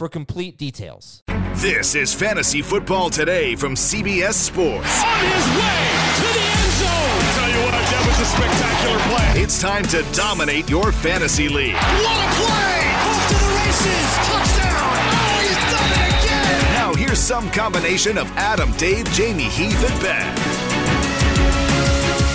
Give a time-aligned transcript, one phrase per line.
[0.00, 1.22] for complete details.
[1.56, 5.04] This is Fantasy Football Today from CBS Sports.
[5.04, 5.80] On his way
[6.16, 7.20] to the end zone.
[7.36, 9.42] Tell you what, that was a spectacular play.
[9.42, 11.74] It's time to dominate your fantasy league.
[11.74, 12.80] What a play!
[12.96, 14.08] Off to the races.
[14.24, 14.96] Touchdown.
[15.20, 16.72] Oh, he's done it again.
[16.80, 20.34] Now here's some combination of Adam, Dave, Jamey, Heath, and Ben.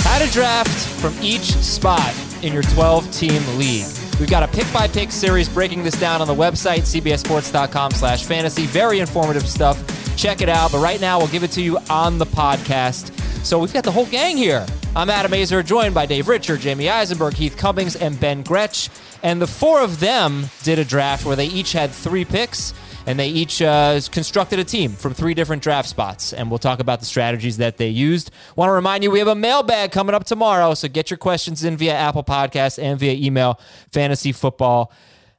[0.04, 0.70] How to draft
[1.02, 4.05] from each spot in your 12 team league.
[4.20, 8.24] We've got a pick by pick series breaking this down on the website, cbsports.com slash
[8.24, 8.66] fantasy.
[8.66, 9.78] Very informative stuff.
[10.16, 10.72] Check it out.
[10.72, 13.12] But right now, we'll give it to you on the podcast.
[13.46, 14.66] So we've got the whole gang here.
[14.96, 18.90] I'm Adam Aizer, joined by Dave Richard, Jamey Eisenberg, Heath Cummings, and Ben Gretch.
[19.22, 22.74] And the four of them did a draft where they each had three picks
[23.06, 26.34] and they each uh, constructed a team from three different draft spots.
[26.34, 28.32] And we'll talk about the strategies that they used.
[28.56, 31.64] Want to remind you, we have a mailbag coming up tomorrow, so get your questions
[31.64, 33.60] in via Apple Podcasts and via email,
[33.92, 34.92] fantasyfootball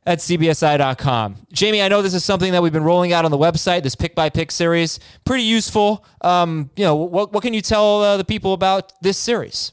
[0.07, 1.37] at cbsi.com.
[1.53, 3.97] Jamey, I know this is something that we've been rolling out on the website, this
[3.97, 5.01] pick by pick series.
[5.25, 6.05] Pretty useful.
[6.21, 9.73] Um, you know, what, what can you tell uh, the people about this series?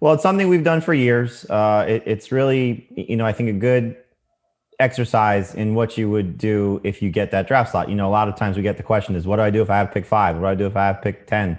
[0.00, 1.44] Well, it's something we've done for years.
[1.44, 3.96] Uh, it, it's really, you know, I think a good
[4.80, 7.88] exercise in what you would do if you get that draft slot.
[7.88, 9.62] You know, a lot of times we get the question is, what do I do
[9.62, 10.36] if I have pick five?
[10.36, 11.58] What do I do if I have pick 10?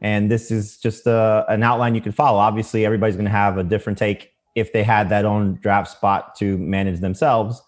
[0.00, 2.38] And this is just a, uh, an outline you can follow.
[2.38, 6.34] Obviously, everybody's going to have a different take if they had that own draft spot
[6.36, 7.62] to manage themselves.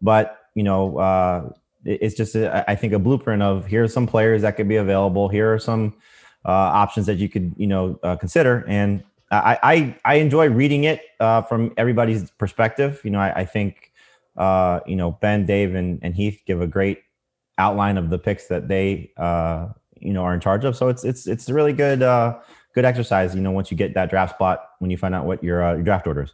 [0.00, 1.50] But, you know, uh,
[1.84, 4.76] it's just, a, I think, a blueprint of here are some players that could be
[4.76, 5.28] available.
[5.28, 5.94] Here are some
[6.44, 8.64] uh, options that you could, you know, uh, consider.
[8.68, 13.00] And I, I, I enjoy reading it uh, from everybody's perspective.
[13.04, 13.92] You know, I, I think
[14.36, 17.02] uh, you know, Ben, Dave, and, and Heath give a great
[17.58, 19.68] outline of the picks that they, uh,
[20.00, 20.76] you know, are in charge of.
[20.76, 22.38] So it's it's it's a really good uh,
[22.74, 23.34] good exercise.
[23.34, 25.74] You know, once you get that draft spot, when you find out what your, uh,
[25.74, 26.32] your draft orders.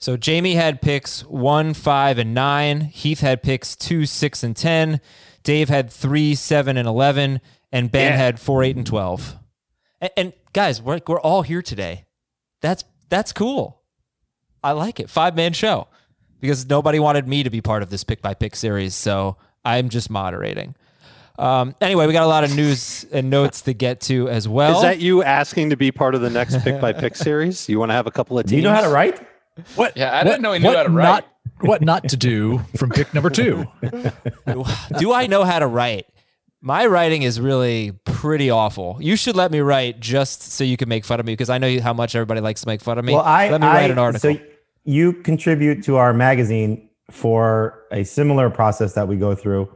[0.00, 2.80] So Jamey had picks one, five, and nine.
[2.80, 5.00] Heath had picks two, six, and ten.
[5.44, 7.40] Dave had three, seven, and eleven,
[7.70, 8.16] and Ben yeah.
[8.16, 9.36] had four, eight, and twelve.
[10.00, 12.06] And, and guys, we're we're all here today.
[12.60, 13.82] That's that's cool.
[14.64, 15.08] I like it.
[15.08, 15.88] Five man show
[16.42, 18.94] because nobody wanted me to be part of this pick by pick series.
[18.94, 20.74] So I'm just moderating.
[21.38, 24.76] Um, anyway, we got a lot of news and notes to get to as well.
[24.76, 27.68] Is that you asking to be part of the next pick by pick series?
[27.68, 28.56] You want to have a couple of teams?
[28.56, 29.24] You know how to write?
[29.76, 29.96] What?
[29.96, 31.04] Yeah, I didn't know he knew how to write.
[31.04, 31.28] Not,
[31.60, 33.66] what not to do from pick number two?
[34.98, 36.06] do I know how to write?
[36.60, 38.98] My writing is really pretty awful.
[39.00, 41.58] You should let me write just so you can make fun of me because I
[41.58, 43.14] know how much everybody likes to make fun of me.
[43.14, 44.34] Well, I, let me I, write an article.
[44.34, 44.40] So
[44.84, 49.74] you contribute to our magazine for a similar process that we go through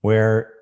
[0.00, 0.52] where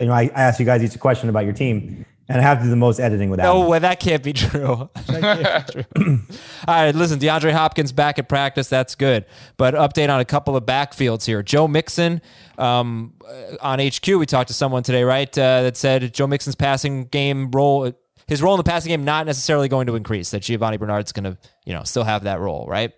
[0.00, 2.42] you know I, I ask you guys each a question about your team and I
[2.42, 3.42] have to do the most editing with that.
[3.42, 4.88] No way, that can't be true.
[5.08, 5.84] Can't be true.
[6.68, 8.68] All right, listen, DeAndre Hopkins back at practice.
[8.68, 9.26] That's good.
[9.56, 11.42] But update on a couple of backfields here.
[11.42, 12.22] Joe Mixon
[12.56, 13.14] um,
[13.60, 14.06] on HQ.
[14.06, 17.92] We talked to someone today, right, uh, that said Joe Mixon's passing game role,
[18.28, 20.30] his role in the passing game, not necessarily going to increase.
[20.30, 22.92] That Giovani Bernard's going to, you know, still have that role, right?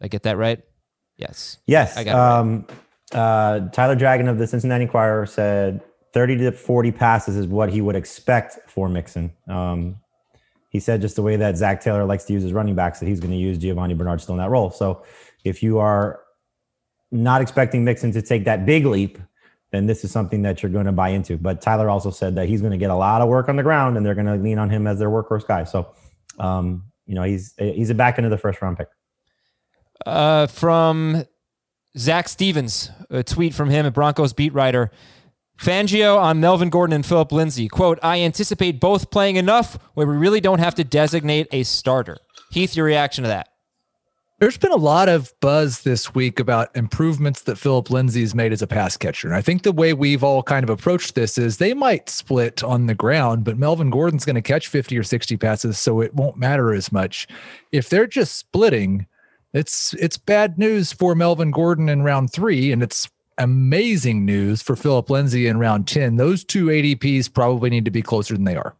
[0.00, 0.62] I get that right?
[1.16, 1.58] Yes.
[1.66, 1.96] Yes.
[1.96, 2.66] I got um,
[3.12, 3.18] right.
[3.18, 5.82] uh, Tyler Dragon of the Cincinnati Enquirer said
[6.12, 9.32] 30 to 40 passes is what he would expect for Mixon.
[9.48, 9.96] Um,
[10.70, 13.06] he said just the way that Zac Taylor likes to use his running backs, that
[13.06, 14.70] he's going to use Giovani Bernard still in that role.
[14.70, 15.02] So
[15.44, 16.20] if you are
[17.10, 19.18] not expecting Mixon to take that big leap,
[19.70, 21.36] then this is something that you're going to buy into.
[21.36, 23.62] But Tyler also said that he's going to get a lot of work on the
[23.62, 25.64] ground and they're going to lean on him as their workhorse guy.
[25.64, 25.92] So,
[26.38, 28.88] um, you know, he's he's a back into the first round pick.
[30.06, 31.24] Uh, from
[31.96, 34.90] Zac Stevens, a tweet from him, a Broncos beat writer.
[35.58, 37.68] Fangio on Melvin Gordon and Phillip Lindsay.
[37.68, 42.18] Quote, I anticipate both playing enough where we really don't have to designate a starter.
[42.52, 43.48] Heath, your reaction to that?
[44.40, 48.62] There's been a lot of buzz this week about improvements that Phillip Lindsay's made as
[48.62, 49.26] a pass catcher.
[49.26, 52.62] And I think the way we've all kind of approached this is they might split
[52.62, 56.14] on the ground, but Melvin Gordon's going to catch 50 or 60 passes, so it
[56.14, 57.26] won't matter as much.
[57.72, 59.08] If they're just splitting,
[59.58, 64.76] it's it's bad news for Melvin Gordon in round three, and it's amazing news for
[64.76, 66.16] Phillip Lindsay in round 10.
[66.16, 68.74] Those two ADPs probably need to be closer than they are.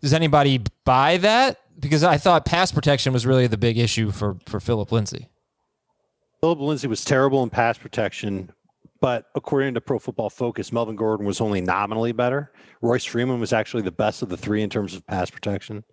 [0.00, 1.58] Does anybody buy that?
[1.78, 5.28] because I thought pass protection was really the big issue for for Phillip Lindsay.
[6.40, 8.50] Phillip Lindsay was terrible in pass protection,
[9.00, 12.52] but according to Pro Football Focus, Melvin Gordon was only nominally better.
[12.80, 15.84] Royce Freeman was actually the best of the three in terms of pass protection.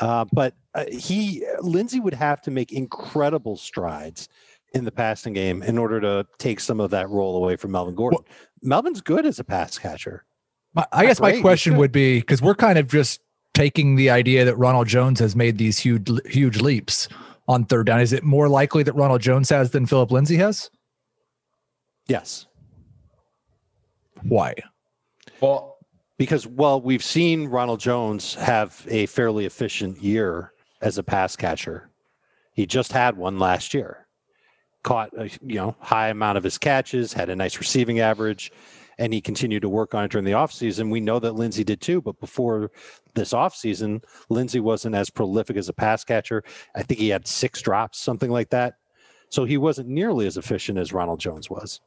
[0.00, 4.28] Uh, but uh, he Lindsay would have to make incredible strides
[4.72, 7.94] in the passing game in order to take some of that role away from Melvin
[7.94, 8.18] Gordon.
[8.22, 10.24] Well, Melvin's good as a pass catcher.
[10.74, 13.20] My, I guess my question would be because we're kind of just
[13.54, 17.08] taking the idea that Ronald Jones has made these huge huge leaps
[17.48, 18.00] on third down.
[18.00, 20.70] Is it more likely that Ronald Jones has than Phillip Lindsay has?
[22.06, 22.46] Yes.
[24.22, 24.54] Why?
[25.40, 25.78] Well,
[26.20, 30.52] because well, we've seen Ronald Jones have a fairly efficient year
[30.82, 31.88] as a pass catcher.
[32.52, 34.06] He just had one last year.
[34.82, 38.52] Caught a you know high amount of his catches, had a nice receiving average,
[38.98, 40.90] and he continued to work on it during the offseason.
[40.90, 42.70] We know that Lindsay did too, but before
[43.14, 46.44] this offseason, Lindsay wasn't as prolific as a pass catcher.
[46.74, 48.74] I think he had six drops, something like that.
[49.30, 51.80] So he wasn't nearly as efficient as Ronald Jones was.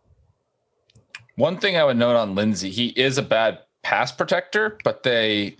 [1.35, 5.57] One thing I would note on Lindsay, he is a bad pass protector, but they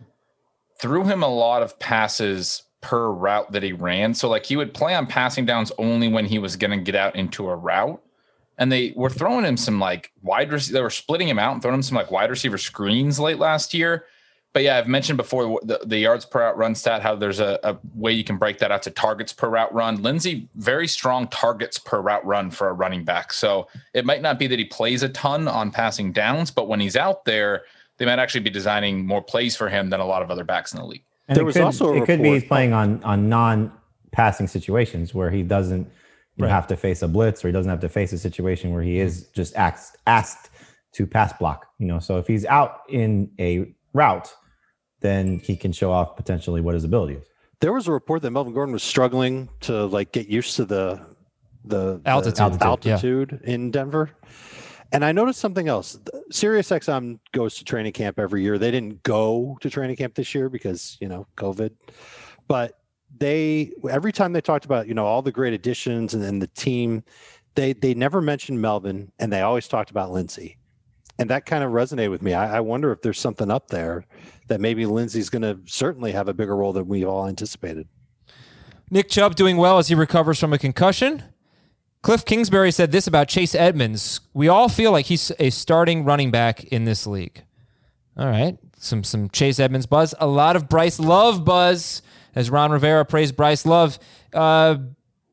[0.80, 4.14] threw him a lot of passes per route that he ran.
[4.14, 6.96] So like he would play on passing downs only when he was going to get
[6.96, 8.02] out into a route
[8.58, 10.78] and they were throwing him some like wide receiver.
[10.78, 13.74] They were splitting him out and throwing him some like wide receiver screens late last
[13.74, 14.06] year.
[14.54, 17.60] But yeah, I've mentioned before the, the yards per out run stat, how there's a,
[17.64, 20.04] a, way you can break that out to targets per route run.
[20.04, 23.34] Lindsay, very strong targets per route run for a running back.
[23.34, 26.80] So it might not be that he plays a ton on passing downs, but when
[26.80, 27.64] he's out there,
[27.98, 30.74] they might actually be designing more plays for him than a lot of other backs
[30.74, 31.04] in the league.
[31.28, 33.72] And there was could, also it could be he's playing on on non
[34.12, 35.90] passing situations where he doesn't
[36.36, 36.52] you right.
[36.52, 39.00] have to face a blitz or he doesn't have to face a situation where he
[39.00, 40.50] is just asked asked
[40.94, 41.68] to pass block.
[41.80, 44.34] You know, so if he's out in a route,
[45.02, 47.28] then he can show off potentially what his ability is.
[47.60, 51.06] There was a report that Melvin Gordon was struggling to like get used to the
[51.66, 53.54] the altitude, the altitude yeah.
[53.54, 54.10] in Denver.
[54.92, 55.98] And I noticed something else.
[56.34, 58.58] SiriusXM goes to training camp every year.
[58.58, 61.72] They didn't go to training camp this year because, you know, COVID.
[62.48, 62.80] But
[63.18, 66.48] they every time they talked about you know all the great additions and then the
[66.48, 67.04] team,
[67.56, 70.58] they they never mentioned Melvin and they always talked about Lindsay,
[71.20, 72.34] and that kind of resonated with me.
[72.34, 74.06] I, I wonder if there's something up there
[74.48, 77.88] that maybe Lindsay's going to certainly have a bigger role than we all anticipated.
[78.90, 81.24] Nick Chubb doing well as he recovers from a concussion.
[82.04, 84.20] Cliff Kingsbury said this about Chase Edmonds.
[84.34, 87.44] We all feel like he's a starting running back in this league.
[88.18, 88.58] All right.
[88.78, 90.14] Some some Chase Edmonds buzz.
[90.20, 92.02] A lot of Bryce Love buzz
[92.36, 93.98] as Ron Rivera praised Bryce Love.
[94.34, 94.78] Uh,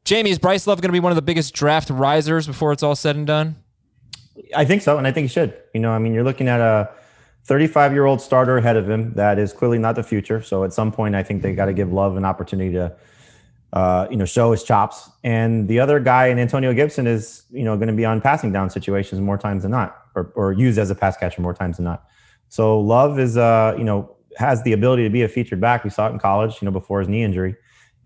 [0.05, 2.84] Jamey, is Bryce Love going to be one of the biggest draft risers before it's
[2.84, 3.56] all said and done?
[4.55, 5.56] I think so, and I think he should.
[5.75, 6.88] You know, I mean, you're looking at a
[7.44, 10.40] 35 year old starter ahead of him that is clearly not the future.
[10.40, 12.94] So at some point, I think they got to give Love an opportunity to,
[13.72, 15.08] uh, you know, show his chops.
[15.22, 18.52] And the other guy in Antonio Gibson is, you know, going to be on passing
[18.52, 21.76] down situations more times than not, or, or used as a pass catcher more times
[21.76, 22.05] than not.
[22.49, 25.85] So Love is, uh, you know, has the ability to be a featured back.
[25.85, 27.56] We saw it in college, you know, before his knee injury.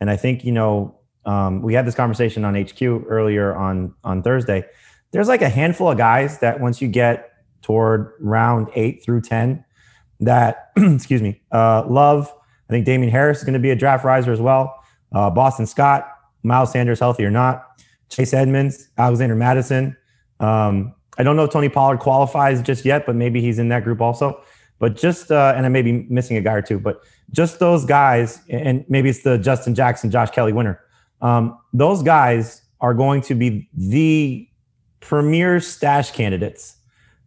[0.01, 4.23] And I think, you know, um, we had this conversation on HQ earlier on on
[4.23, 4.65] Thursday.
[5.13, 7.31] There's like a handful of guys that once you get
[7.63, 9.65] toward round eight through ten,
[10.21, 12.33] that excuse me, uh, love.
[12.69, 14.84] I think Damien Harris is going to be a draft riser as well.
[15.15, 16.09] Uh, Boston Scott,
[16.43, 17.81] Miles Sanders, healthy or not.
[18.11, 19.97] Chase Edmonds, Alexander Mattison.
[20.41, 23.85] Um, I don't know if Tony Pollard qualifies just yet, but maybe he's in that
[23.85, 24.43] group also.
[24.79, 27.85] But just uh, and I may be missing a guy or two, but just those
[27.85, 30.81] guys, and maybe it's the Justin Jackson, Josh Kelley winner.
[31.23, 34.49] Um, those guys are going to be the
[35.01, 36.77] premier stash candidates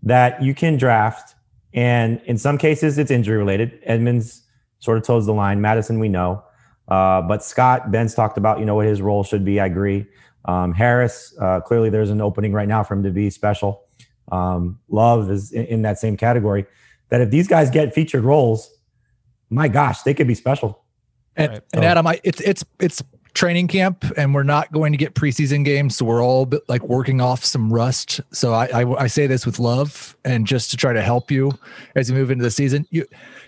[0.04, 1.36] that you can draft.
[1.74, 3.80] And in some cases, it's injury related.
[3.84, 4.44] Edmonds
[4.80, 5.62] sort of toes the line.
[5.62, 6.44] Mattison, we know.
[6.88, 9.60] Uh, but Scott, Ben's talked about, you know, what his role should be.
[9.60, 10.06] I agree.
[10.46, 13.84] Um, Harris, uh, clearly there's an opening right now for him to be special.
[14.32, 16.66] Um, Love is in, in, that same category
[17.10, 18.78] that if these guys get featured roles,
[19.50, 20.84] my gosh, they could be special.
[21.36, 21.62] And, right.
[21.74, 23.02] and Adam, I, it's it's it's
[23.38, 25.96] training camp and we're not going to get preseason games.
[25.96, 28.20] So we're all like working off some rust.
[28.32, 31.52] So I, I, I say this with love and just to try to help you
[31.96, 32.88] as you move into the season.
[32.90, 33.06] You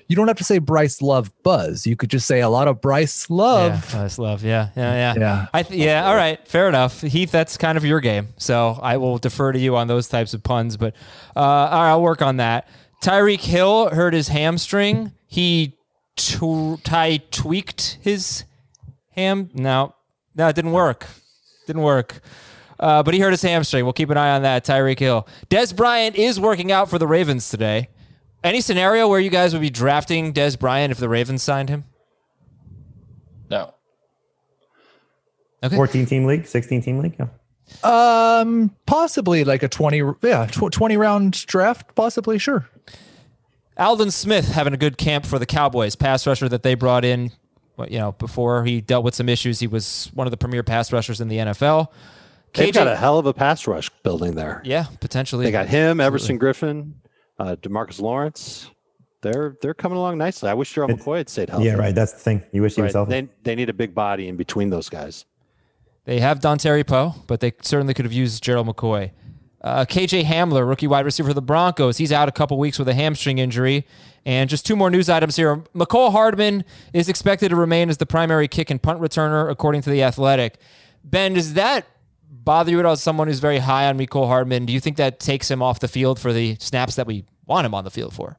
[0.07, 1.85] you don't have to say Bryce Love Buzz.
[1.87, 3.73] You could just say a lot of Bryce Love.
[3.73, 4.43] Yeah, Bryce Love.
[4.43, 5.13] Yeah, yeah, yeah.
[5.19, 5.45] Yeah.
[5.53, 6.07] I th- yeah.
[6.07, 7.01] All right, fair enough.
[7.01, 10.33] Heath, that's kind of your game, so I will defer to you on those types
[10.33, 10.77] of puns.
[10.77, 10.95] But
[11.35, 12.67] uh, all right, I'll work on that.
[13.03, 15.13] Tyreek Hill hurt his hamstring.
[15.27, 15.77] He
[16.15, 18.45] t- Ty tweaked his
[19.11, 19.49] ham.
[19.53, 19.95] No,
[20.35, 21.07] no, it didn't work.
[21.67, 22.21] Didn't work.
[22.79, 23.83] Uh, but he hurt his hamstring.
[23.83, 24.63] We'll keep an eye on that.
[24.65, 25.27] Tyreek Hill.
[25.49, 27.89] Dez Bryant is working out for the Ravens today.
[28.43, 31.83] Any scenario where you guys would be drafting Dez Bryant if the Ravens signed him?
[33.49, 33.73] No.
[35.61, 35.75] Okay.
[35.75, 37.17] 14 team league, 16 team league.
[37.19, 37.27] Yeah.
[37.83, 42.37] Um, possibly like a 20, yeah, tw- 20 round draft, possibly.
[42.37, 42.67] Sure.
[43.77, 47.31] Aldon Smith having a good camp for the Cowboys, pass rusher that they brought in.
[47.87, 50.91] You know, before he dealt with some issues, he was one of the premier pass
[50.91, 51.87] rushers in the NFL.
[52.53, 54.61] They've got a hell of a pass rush building there.
[54.65, 55.45] yeah, potentially.
[55.45, 56.93] They got him, Everson Griffen,
[57.37, 58.69] uh, Demarcus Lawrence.
[59.21, 60.49] They're they're coming along nicely.
[60.49, 61.65] I wish Gerald McCoy had stayed healthy.
[61.65, 61.93] Yeah, right.
[61.93, 62.43] That's the thing.
[62.53, 63.11] You wish he was healthy.
[63.11, 65.25] They they need a big body in between those guys.
[66.05, 69.11] They have Dontari Poe, but they certainly could have used Gerald McCoy.
[69.61, 72.87] Uh, KJ Hamler, rookie wide receiver for the Broncos, he's out a couple weeks with
[72.87, 73.85] a hamstring injury.
[74.25, 75.57] And just two more news items here.
[75.73, 76.63] Mecole Hardman
[76.93, 80.57] is expected to remain as the primary kick and punt returner, according to the Athletic.
[81.03, 81.87] Ben, does that
[82.29, 82.93] bother you at all?
[82.93, 85.79] As someone who's very high on Mecole Hardman, do you think that takes him off
[85.79, 88.37] the field for the snaps that we want him on the field for?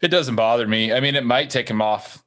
[0.00, 0.92] It doesn't bother me.
[0.92, 2.22] I mean, it might take him off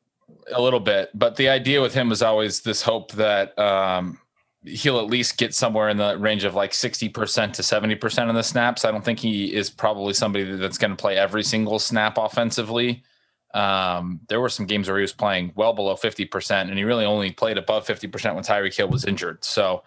[0.52, 4.20] a little bit, but the idea with him was always this hope that um,
[4.64, 7.12] he'll at least get somewhere in the range of like 60%
[7.54, 8.86] to 70% of the snaps.
[8.86, 13.04] I don't think he is probably somebody that's going to play every single snap offensively.
[13.54, 17.06] Um, there were some games where he was playing well below 50%, and he really
[17.06, 19.44] only played above 50% when Tyreek Hill was injured.
[19.44, 19.84] So,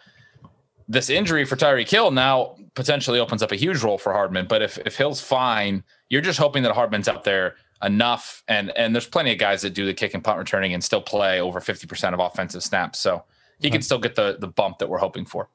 [0.86, 4.46] this injury for Tyreek Hill now potentially opens up a huge role for Hardman.
[4.46, 8.42] But if, if Hill's fine, you're just hoping that Hardman's out there enough.
[8.48, 11.00] And and there's plenty of guys that do the kick and punt returning and still
[11.00, 12.98] play over 50% of offensive snaps.
[12.98, 13.24] So
[13.60, 15.48] he can still get the the bump that we're hoping for.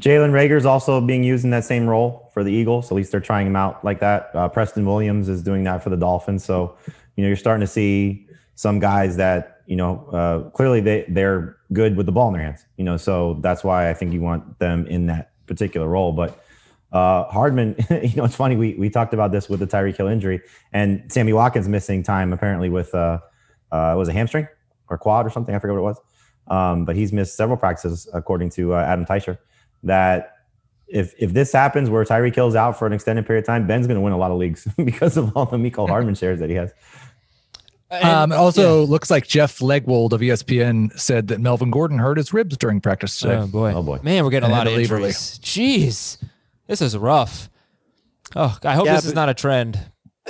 [0.00, 2.90] Jalen Reagor's also being used in that same role for the Eagles.
[2.90, 4.30] At least they're trying him out like that.
[4.34, 6.44] Uh, Preston Williams is doing that for the Dolphins.
[6.44, 6.76] So,
[7.16, 11.58] you know, you're starting to see some guys that, you know, uh, clearly they, they're
[11.72, 14.20] good with the ball in their hands, you know, so that's why I think you
[14.20, 16.12] want them in that particular role.
[16.12, 16.42] But
[16.90, 18.56] uh, Hardman, you know, it's funny.
[18.56, 20.40] We, we talked about this with the Tyreek Hill injury
[20.72, 23.18] and Sammy Watkins missing time apparently with, uh,
[23.70, 24.48] uh, was a hamstring
[24.88, 25.54] or quad or something.
[25.54, 26.00] I forget what it was.
[26.48, 29.38] Um, but he's missed several practices according to uh, Adam Teicher
[29.84, 30.36] that
[30.88, 33.86] if if this happens where Tyreek Hill's out for an extended period of time, Ben's
[33.86, 36.50] going to win a lot of leagues because of all the Mecole Hardman shares that
[36.50, 36.72] he has.
[37.90, 42.56] Um, also, looks like Jeff Legwold of ESPN said that Melvin Gordon hurt his ribs
[42.56, 43.36] during practice today.
[43.36, 43.72] Oh boy.
[43.74, 44.00] Oh, boy.
[44.02, 45.38] Man, we're getting a lot of had to injuries.
[45.42, 46.16] Jeez.
[46.66, 47.50] This is rough.
[48.34, 49.78] Oh, I hope Yeah, this is not a trend.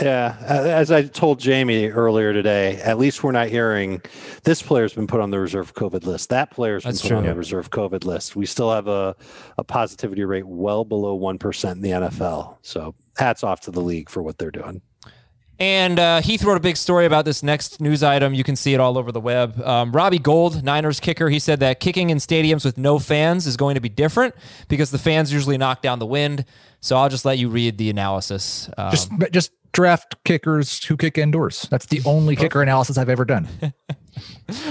[0.01, 4.01] Yeah, as I told Jamey earlier today, at least we're not hearing
[4.43, 6.31] this player's been put on the reserve COVID list.
[6.31, 7.17] That player's been That's put true.
[7.19, 7.33] on Yeah.
[7.33, 8.35] the reserve COVID list.
[8.35, 9.15] We still have a,
[9.59, 12.57] a positivity rate well below one percent in the NFL.
[12.63, 14.81] So hats off to the league for what they're doing.
[15.59, 18.33] And uh, Heath wrote a big story about this next news item.
[18.33, 19.61] You can see it all over the web.
[19.63, 23.59] Um, Robbie Gould, Niners kicker, he said that kicking in stadiums with no fans is
[23.59, 24.35] going to be different
[24.69, 26.47] because the fans usually knock down the wind.
[26.81, 28.71] So I'll just let you read the analysis.
[28.79, 31.67] Um, Just just draft kickers who kick indoors.
[31.71, 33.49] That's the only kicker analysis I've ever done.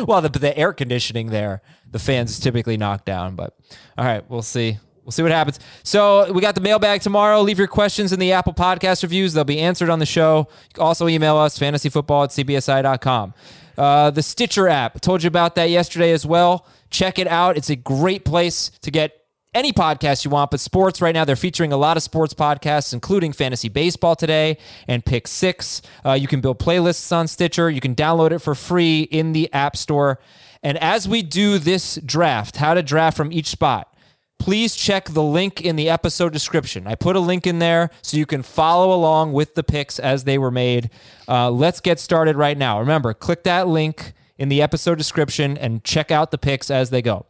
[0.07, 3.35] well, the, the air conditioning there, the fans is typically knocked down.
[3.35, 3.57] But
[3.97, 4.77] all right, we'll see.
[5.03, 5.59] We'll see what happens.
[5.83, 7.41] So we got the mailbag tomorrow.
[7.41, 9.33] Leave your questions in the Apple Podcast reviews.
[9.33, 10.47] They'll be answered on the show.
[10.69, 13.33] You can also email us, fantasyfootball at cbsi.com.
[13.77, 14.95] Uh, the Stitcher app.
[14.95, 16.67] I told you about that yesterday as well.
[16.91, 17.57] Check it out.
[17.57, 19.20] It's a great place to get
[19.53, 22.93] any podcast you want, but sports right now, they're featuring a lot of sports podcasts,
[22.93, 25.81] including fantasy baseball today and pick six.
[26.05, 27.69] Uh, you can build playlists on Stitcher.
[27.69, 30.19] You can download it for free in the App Store.
[30.63, 33.93] And as we do this draft, how to draft from each spot,
[34.39, 36.87] please check the link in the episode description.
[36.87, 40.23] I put a link in there so you can follow along with the picks as
[40.23, 40.89] they were made.
[41.27, 42.79] Uh, let's get started right now.
[42.79, 47.01] Remember, click that link in the episode description and check out the picks as they
[47.01, 47.25] go.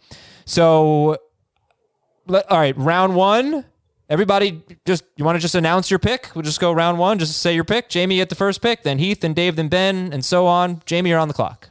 [0.46, 1.18] So,
[2.32, 3.66] let, all right, round one.
[4.10, 6.32] Everybody, just you want to just announce your pick?
[6.36, 7.20] We'll just go round one.
[7.20, 7.90] Just say your pick.
[7.90, 10.78] Jamey get the first pick, then Heath, then Dave, then Ben, and so on.
[10.82, 11.70] Jamey, you're on the clock.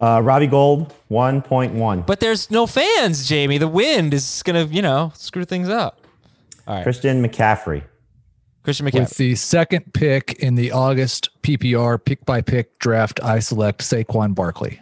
[0.00, 2.06] Uh, Robbie Gould, 1.1.
[2.06, 3.58] But there's no fans, Jamey.
[3.58, 6.00] The wind is gonna, you know, screw things up.
[6.66, 6.82] All right.
[6.82, 7.82] Christian McCaffrey.
[8.62, 8.94] Christian McCaffrey.
[8.94, 9.16] With McCaffrey.
[9.16, 14.80] the second pick in the August PPR pick by pick draft, I select Saquon Barkley.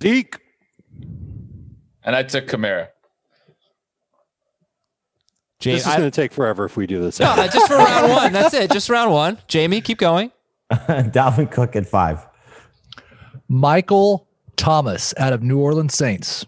[0.00, 0.38] Zeke.
[2.04, 2.88] And I took Kamara.
[5.60, 7.18] Jamey, This is going to take forever if we do this.
[7.18, 8.32] no, just for round one.
[8.32, 8.70] That's it.
[8.70, 9.36] Just round one.
[9.48, 10.30] Jamey, keep going.
[10.72, 12.26] Dalvin Cook at five.
[13.48, 16.44] Michael Thomas out of New Orleans Saints.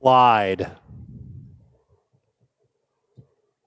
[0.00, 0.70] Lied.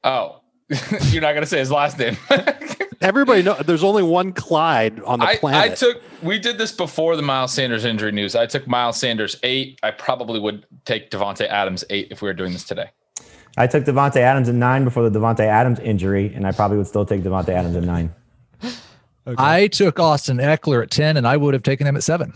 [0.04, 0.42] Oh,
[1.10, 2.18] you're not gonna say his last name.
[3.02, 5.72] Everybody know there's only one Clyde on the I, planet.
[5.72, 6.02] I took.
[6.24, 8.36] We did this before the Miles Sanders injury news.
[8.36, 9.80] I took Miles Sanders eight.
[9.84, 12.90] I probably would take Davante Adams eight if we were doing this today.
[13.58, 16.88] I took Davante Adams at nine before the Davante Adams injury, and I probably would
[16.88, 18.14] still take Davante Adams at nine.
[19.38, 22.34] I took Austin Ekeler at 10, and I would have taken him at seven.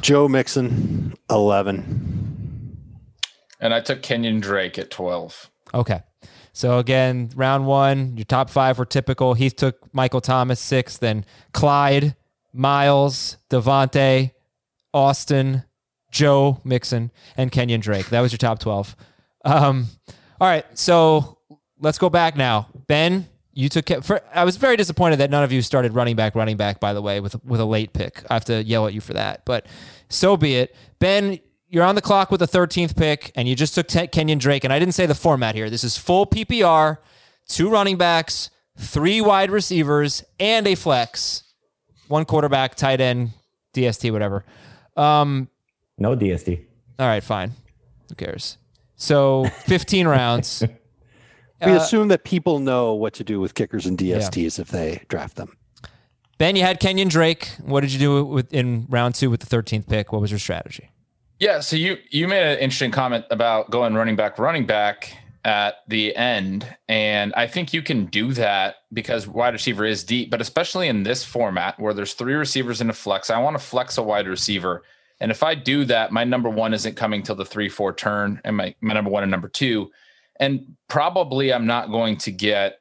[0.00, 2.78] Joe Mixon, 11.
[3.60, 5.50] And I took Kenyon Drake at twelve.
[5.72, 6.00] Okay.
[6.52, 9.34] So again, round one, your top five were typical.
[9.34, 12.14] He took Michael Thomas six, then Clyde,
[12.52, 14.32] Miles, Davante,
[14.92, 15.64] Austin,
[16.10, 18.10] Joe Mixon, and Kenyon Drake.
[18.10, 18.94] That was your top 12.
[19.44, 19.86] Um,
[20.40, 20.64] all right.
[20.78, 21.38] So
[21.80, 22.68] let's go back now.
[22.86, 26.34] Ben, you took for, I was very disappointed that none of you started running back,
[26.34, 28.22] running back, by the way, with with a late pick.
[28.30, 29.44] I have to yell at you for that.
[29.44, 29.66] But
[30.08, 30.74] so be it.
[30.98, 34.38] Ben, you're on the clock with the 13th pick, and you just took Te- Kenyon
[34.38, 34.64] Drake.
[34.64, 35.70] And I didn't say the format here.
[35.70, 36.98] This is full PPR,
[37.48, 41.42] two running backs, three wide receivers, and a flex,
[42.08, 43.30] one quarterback, tight end,
[43.74, 44.44] DST, whatever.
[44.96, 45.48] Um,
[45.98, 46.64] No DST.
[46.98, 47.52] all right, fine.
[48.08, 48.58] Who cares?
[48.96, 50.62] So 15 rounds.
[51.64, 55.02] We Uh, assume that people know what to do with kickers and DSTs if they
[55.08, 55.56] draft them.
[56.36, 57.48] Ben, you had Kenyon Drake.
[57.64, 60.12] What did you do with in round two with the 13th pick?
[60.12, 60.90] What was your strategy?
[61.38, 65.76] Yeah, so you you made an interesting comment about going running back, running back at
[65.88, 70.40] the end, and I think you can do that because wide receiver is deep, but
[70.42, 73.96] especially in this format where there's three receivers in a flex, I want to flex
[73.96, 74.82] a wide receiver,
[75.24, 78.42] and if I do that, my number one isn't coming till the three four turn,
[78.44, 79.90] and my my number one and number two,
[80.38, 82.80] and probably I'm not going to get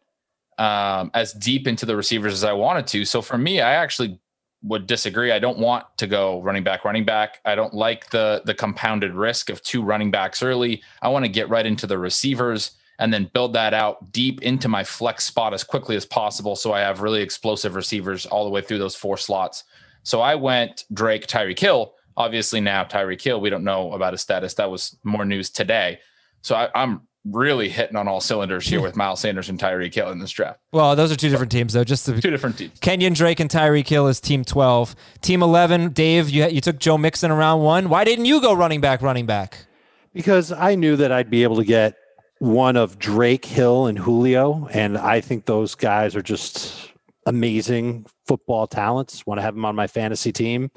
[0.58, 3.06] um, as deep into the receivers as I wanted to.
[3.06, 4.20] So for me, I actually
[4.62, 5.32] would disagree.
[5.32, 7.40] I don't want to go running back, running back.
[7.46, 10.84] I don't like the the compounded risk of two running backs early.
[11.02, 14.68] I want to get right into the receivers and then build that out deep into
[14.68, 16.58] my flex spot as quickly as possible.
[16.58, 19.64] So I have really explosive receivers all the way through those four slots.
[20.04, 21.94] So I went Drake, Tyreek Hill.
[22.18, 24.54] Obviously now Tyreek Hill, we don't know about his status.
[24.56, 26.00] That was more news today.
[26.42, 30.12] So I, I'm really hitting on all cylinders here with Miles Sanders and Tyreek Hill
[30.12, 30.60] in this draft.
[30.72, 31.84] Well, those are two different teams, though.
[31.84, 32.78] Just to, Two different teams.
[32.80, 34.96] Kenyon Drake and Tyreek Hill is team 12.
[35.22, 37.90] Team 11, Dave, you, you took Joe Mixon around one.
[37.90, 39.66] Why didn't you go running back, running back?
[40.14, 41.96] Because I knew that I'd be able to get
[42.40, 44.68] one of Drake, Hill, and Julio.
[44.72, 46.92] And I think those guys are just
[47.26, 49.26] amazing football talents.
[49.26, 50.72] Want to have them on my fantasy team.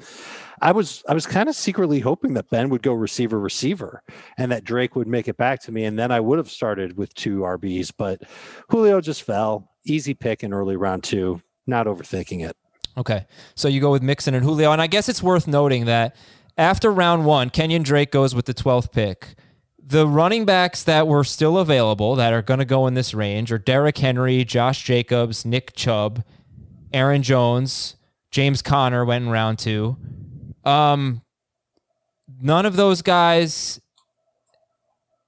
[0.61, 4.01] I was I was kind of secretly hoping that Ben would go receiver receiver
[4.37, 6.97] and that Drake would make it back to me and then I would have started
[6.97, 8.23] with two RBs but
[8.69, 12.57] Julio just fell easy pick in early round 2 not overthinking it
[12.97, 13.27] Okay.
[13.55, 14.71] So you go with Mixon and Julio.
[14.71, 16.15] And I guess it's worth noting that
[16.57, 19.35] after round one, Kenyon Drake goes with the 12th pick.
[19.79, 23.51] The running backs that were still available that are going to go in this range
[23.51, 26.23] are Derrick Henry, Josh Jacobs, Nick Chubb,
[26.93, 27.95] Aaron Jones,
[28.31, 29.97] James Conner went in round two.
[30.63, 31.21] Um,
[32.41, 33.79] none of those guys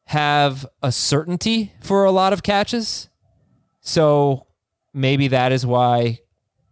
[0.06, 3.10] have a certainty for a lot of catches.
[3.82, 4.48] So
[4.94, 6.20] maybe that is why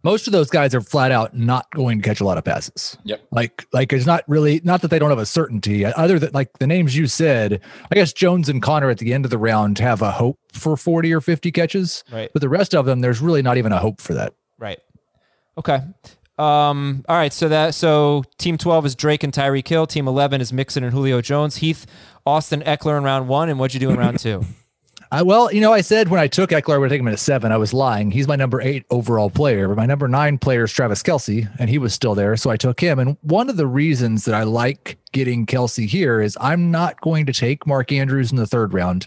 [0.04, 2.96] Most of those guys are flat out not going to catch a lot of passes.
[3.04, 3.20] Yep.
[3.32, 5.84] Like, like it's not really not that they don't have a certainty.
[5.84, 9.24] Other than like the names you said, I guess Jones and Conner at the end
[9.24, 12.04] of the round have a hope for forty or fifty catches.
[12.12, 12.30] Right.
[12.32, 14.34] But the rest of them, there's really not even a hope for that.
[14.58, 14.80] Right.
[15.56, 15.80] Okay.
[16.38, 17.32] Um, all right.
[17.32, 19.86] So that so team twelve is Drake and Tyreek Hill.
[19.86, 21.56] Team eleven is Mixon and Julio Jones.
[21.56, 21.86] Heath,
[22.26, 23.48] Austin Ekeler in round one.
[23.48, 24.44] And what'd you do in round two?
[25.10, 27.14] I, well, you know, I said when I took Ekeler, I would take him at
[27.14, 27.50] a seven.
[27.50, 28.10] I was lying.
[28.10, 31.70] He's my number eight overall player, but my number nine player is Travis Kelce, and
[31.70, 32.36] he was still there.
[32.36, 32.98] So I took him.
[32.98, 37.24] And one of the reasons that I like getting Kelce here is I'm not going
[37.24, 39.06] to take Mark Andrews in the third round.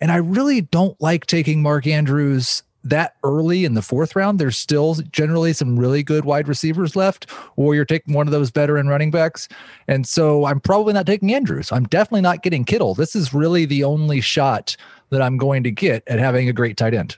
[0.00, 4.38] And I really don't like taking Mark Andrews that early in the fourth round.
[4.38, 8.50] There's still generally some really good wide receivers left, or you're taking one of those
[8.50, 9.48] veteran running backs.
[9.88, 11.72] And so I'm probably not taking Andrews.
[11.72, 12.94] I'm definitely not getting Kittle.
[12.94, 14.76] This is really the only shot
[15.10, 17.16] that I'm going to get at having a great tight end.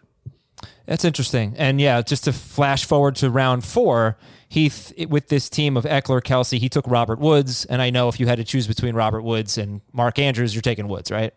[0.87, 1.55] That's interesting.
[1.57, 4.17] And yeah, just to flash forward to round four,
[4.49, 7.65] Heath with this team of Ekeler, Kelce, he took Robert Woods.
[7.65, 10.63] And I know if you had to choose between Robert Woods and Mark Andrews, you're
[10.63, 11.35] taking Woods, right?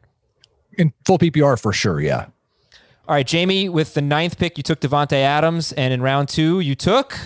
[0.78, 2.28] In full PPR for sure, yeah.
[3.10, 6.60] All right, Jamey, with the ninth pick, you took Davante Adams, and in round two,
[6.60, 7.18] you took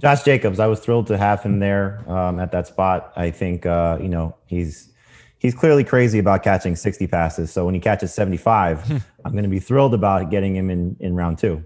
[0.00, 3.12] Josh Jacobs, I was thrilled to have him there um, at that spot.
[3.14, 4.90] I think uh, you know he's
[5.38, 7.52] he's clearly crazy about catching 60 passes.
[7.52, 8.90] So when he catches 75,
[9.24, 11.64] I'm going to be thrilled about getting him in in round two.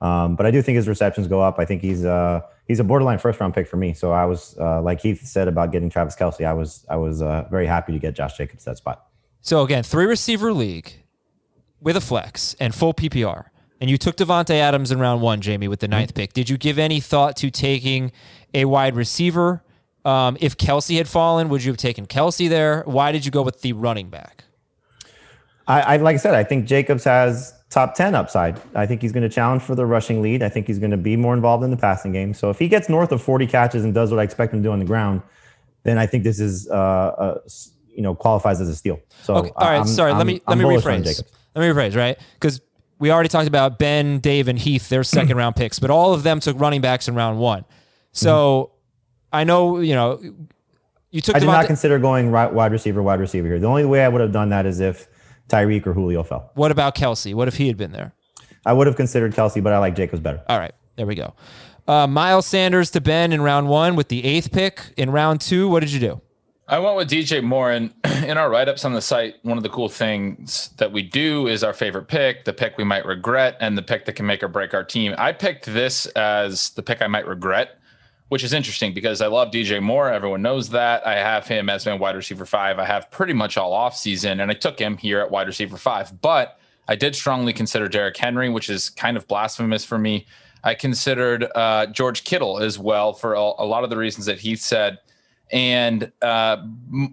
[0.00, 1.60] Um, but I do think his receptions go up.
[1.60, 3.94] I think he's uh, he's a borderline first round pick for me.
[3.94, 6.44] So I was uh, like Heath said about getting Travis Kelce.
[6.44, 9.06] I was I was uh, very happy to get Josh Jacobs that spot.
[9.40, 10.92] So again, three receiver league
[11.80, 13.46] with a flex and full PPR.
[13.80, 16.32] And you took Davante Adams in round one, Jamey, with the ninth pick.
[16.32, 18.10] Did you give any thought to taking
[18.54, 19.62] a wide receiver?
[20.04, 22.82] Um, if Kelce had fallen, would you have taken Kelce there?
[22.86, 24.44] Why did you go with the running back?
[25.66, 28.60] I, I like I said, I think Jacobs has top 10 upside.
[28.74, 30.42] I think he's going to challenge for the rushing lead.
[30.42, 32.34] I think he's going to be more involved in the passing game.
[32.34, 34.68] So if he gets north of 40 catches and does what I expect him to
[34.68, 35.22] do on the ground,
[35.82, 37.40] then I think this is, uh,
[37.88, 39.00] you know, qualifies as a steal.
[39.22, 39.50] So, okay.
[39.56, 41.22] all right, I'm, sorry, I'm, let me, I'm let me rephrase.
[41.56, 42.18] Let me rephrase, right?
[42.34, 42.60] Because
[42.98, 46.22] we already talked about Ben, Dave, and Heath, their second round picks, but all of
[46.22, 47.64] them took running backs in round one.
[48.12, 48.72] So
[49.32, 50.20] I know, you know,
[51.10, 53.58] you took I did Devonta- not consider going right, wide receiver, wide receiver here.
[53.58, 55.08] The only way I would have done that is if
[55.48, 56.50] Tyreek or Julio fell.
[56.54, 57.34] What about Kelce?
[57.34, 58.12] What if he had been there?
[58.64, 60.42] I would have considered Kelce, but I like Jacobs better.
[60.48, 61.34] All right, there we go.
[61.88, 64.92] Uh, Miles Sanders to Ben in round one with the eighth pick.
[64.96, 66.20] In round two, what did you do?
[66.68, 69.62] I went with DJ Moore, and in our write ups on the site, one of
[69.62, 73.56] the cool things that we do is our favorite pick, the pick we might regret,
[73.60, 75.14] and the pick that can make or break our team.
[75.16, 77.78] I picked this as the pick I might regret,
[78.30, 80.10] which is interesting because I love DJ Moore.
[80.10, 81.06] Everyone knows that.
[81.06, 82.80] I have him as my wide receiver five.
[82.80, 85.76] I have pretty much all off season, and I took him here at wide receiver
[85.76, 86.20] five.
[86.20, 90.26] But I did strongly consider Derrick Henry, which is kind of blasphemous for me.
[90.64, 94.60] I considered uh, George Kittle as well for a, lot of the reasons that Heath
[94.60, 94.98] said
[95.50, 96.56] and uh,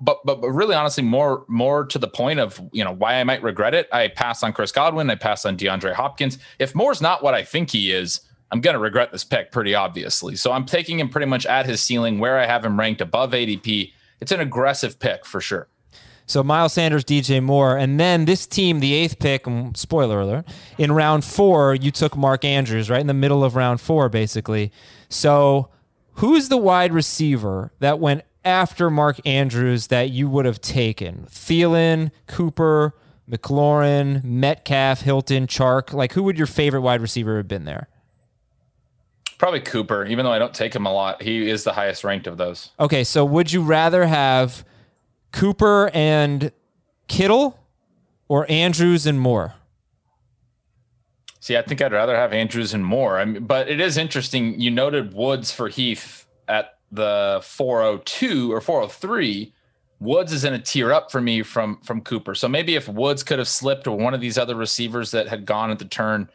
[0.02, 3.24] but, but but really honestly more more to the point of you know why I
[3.24, 3.88] might regret it.
[3.92, 5.10] I passed on Chris Godwin.
[5.10, 6.38] I passed on DeAndre Hopkins.
[6.60, 9.76] If Moore's not what I think he is, I'm going to regret this pick pretty
[9.76, 10.36] obviously.
[10.36, 13.32] So I'm taking him pretty much at his ceiling where I have him ranked above
[13.32, 13.92] ADP.
[14.20, 15.68] It's an aggressive pick for sure.
[16.26, 19.44] So Miles Sanders, DJ Moore, and then this team, the eighth pick.
[19.44, 20.46] mm, Spoiler alert!
[20.78, 24.72] In round four, you took Mark Andrews right in the middle of round four, basically.
[25.10, 25.70] So
[26.16, 31.28] who's the wide receiver that went after Mark Andrews that you would have taken?
[31.30, 32.96] Thielen, Cooper,
[33.30, 35.94] McLaurin, Metcalf, Hilton, Chark.
[35.94, 37.88] Like, who would your favorite wide receiver have been there?
[39.38, 41.22] Probably Cooper, even though I don't take him a lot.
[41.22, 42.72] He is the highest ranked of those.
[42.80, 44.64] Okay, so would you rather have
[45.32, 46.52] Cooper and
[47.08, 47.60] Kittle
[48.28, 49.56] or Andrews and Moore?
[51.44, 53.20] See, I think I'd rather have Andrews and Moore.
[53.20, 54.58] I mean, but it is interesting.
[54.62, 59.54] You noted Woods for Heath at the 402 or 403.
[60.00, 62.34] Woods is in a tier up for me from from Cooper.
[62.34, 65.46] So maybe if Woods could have slipped or one of these other receivers that had
[65.46, 66.30] gone at the turn,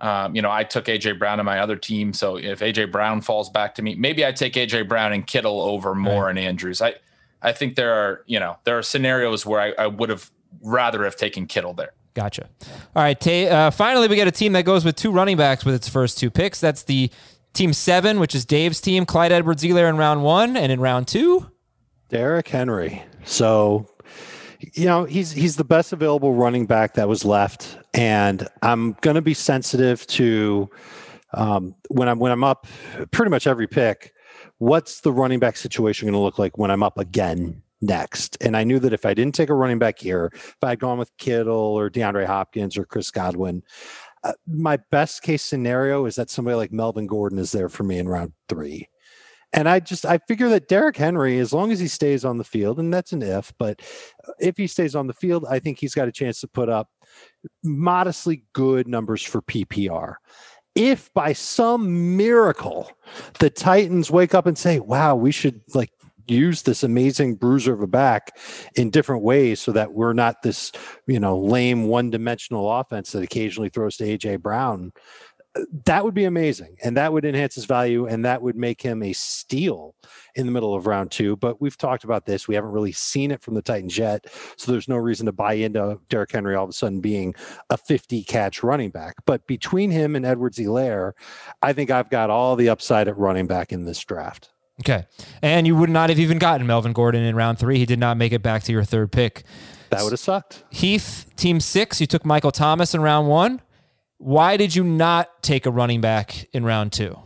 [0.00, 2.14] um, you know, I took AJ Brown to my other team.
[2.14, 5.60] So if AJ Brown falls back to me, maybe I take AJ Brown and Kittle
[5.60, 6.80] over Moore and Andrews.
[6.80, 6.94] I
[7.42, 10.30] I think there are you know there are scenarios where I, I would have
[10.62, 11.92] rather have taken Kittle there.
[12.16, 12.48] Gotcha.
[12.96, 13.20] All right.
[13.20, 15.86] Ta- uh, finally, we get a team that goes with two running backs with its
[15.86, 16.58] first two picks.
[16.58, 17.10] That's the
[17.52, 19.04] team seven, which is Dave's team.
[19.04, 20.56] Clyde Edwards-Helaire in round one.
[20.56, 21.50] And in round two,
[22.08, 23.02] Derrick Henry.
[23.24, 23.86] So,
[24.72, 29.16] you know, he's he's the best available running back that was left, and I'm going
[29.16, 30.70] to be sensitive to
[31.34, 32.66] um, when I'm when I'm up
[33.10, 34.14] pretty much every pick.
[34.56, 38.36] What's the running back situation going to look like when I'm up again next?
[38.40, 40.80] And I knew that if I didn't take a running back here, if I had
[40.80, 43.62] gone with Kittle or DeAndre Hopkins or Chris Godwin,
[44.24, 47.98] uh, my best case scenario is that somebody like Melvin Gordon is there for me
[47.98, 48.88] in round three.
[49.52, 52.44] And I just I figure that Derrick Henry, as long as he stays on the
[52.44, 53.80] field, and that's an if, but
[54.40, 56.88] if he stays on the field, I think he's got a chance to put up
[57.62, 60.16] modestly good numbers for PPR.
[60.74, 62.90] If by some miracle
[63.38, 65.90] the Titans wake up and say, "Wow, we should like
[66.28, 68.36] use this amazing bruiser of a back
[68.74, 70.72] in different ways so that we're not this,
[71.06, 74.92] you know, lame one-dimensional offense that occasionally throws to AJ Brown."
[75.84, 79.02] that would be amazing and that would enhance his value and that would make him
[79.02, 79.94] a steal
[80.34, 81.36] in the middle of round two.
[81.36, 82.46] But we've talked about this.
[82.46, 85.54] We haven't really seen it from the titans yet so there's no reason to buy
[85.54, 87.34] into Derrick henry all of a sudden being
[87.70, 89.14] a 50 catch running back.
[89.24, 91.12] But between him and Edwards-Helaire
[91.62, 95.06] i think i've got all the upside at running back in this draft okay.
[95.42, 97.78] And you would not have even gotten Melvin Gordon in round three.
[97.78, 99.44] He did not make it back to your third pick.
[99.90, 103.60] that would have sucked Heath, team six, you took Michael Thomas in round one.
[104.18, 107.18] Why did you not take a running back in round two?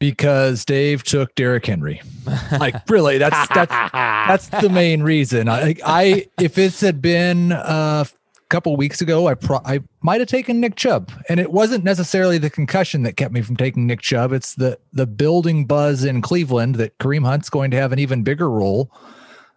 [0.00, 2.02] because Dave took Derrick Henry.
[2.58, 5.48] Like really, that's that's that's the main reason.
[5.48, 8.04] I I if this had been uh
[8.54, 12.38] couple weeks ago, I pro- I might have taken Nick Chubb, and it wasn't necessarily
[12.38, 14.32] the concussion that kept me from taking Nick Chubb.
[14.32, 18.22] It's the the building buzz in Cleveland that Kareem Hunt's going to have an even
[18.22, 18.92] bigger role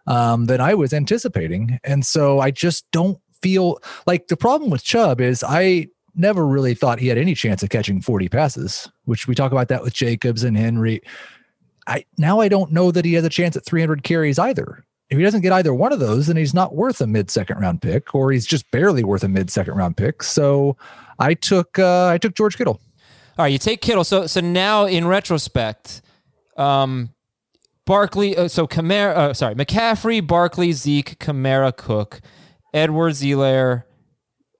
[0.08, 4.82] um, than I was anticipating, and so I just don't feel like the problem with
[4.82, 9.28] Chubb is I never really thought he had any chance of catching 40 passes, which
[9.28, 11.02] we talk about that with Jacobs and Henry.
[11.86, 14.84] I now I don't know that he has a chance at 300 carries either.
[15.10, 17.58] If he doesn't get either one of those, then he's not worth a mid second
[17.58, 20.22] round pick, or he's just barely worth a mid second round pick.
[20.22, 20.76] So
[21.18, 22.80] I took uh, I took George Kittle.
[23.38, 24.04] All right, you take Kittle.
[24.04, 26.02] So so now in retrospect,
[26.56, 27.10] um,
[27.86, 28.36] Barkley.
[28.36, 29.16] Uh, so Kamara.
[29.16, 32.20] Uh, sorry, McCaffrey, Barkley, Zeke, Kamara, Cook,
[32.74, 33.84] Edwards, Helaire,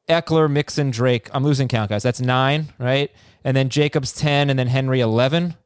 [0.08, 1.28] Ekeler, Mixon, Drake.
[1.34, 2.02] I'm losing count, guys.
[2.02, 3.10] That's nine, right?
[3.44, 5.56] And then Jacobs ten, and then Henry eleven.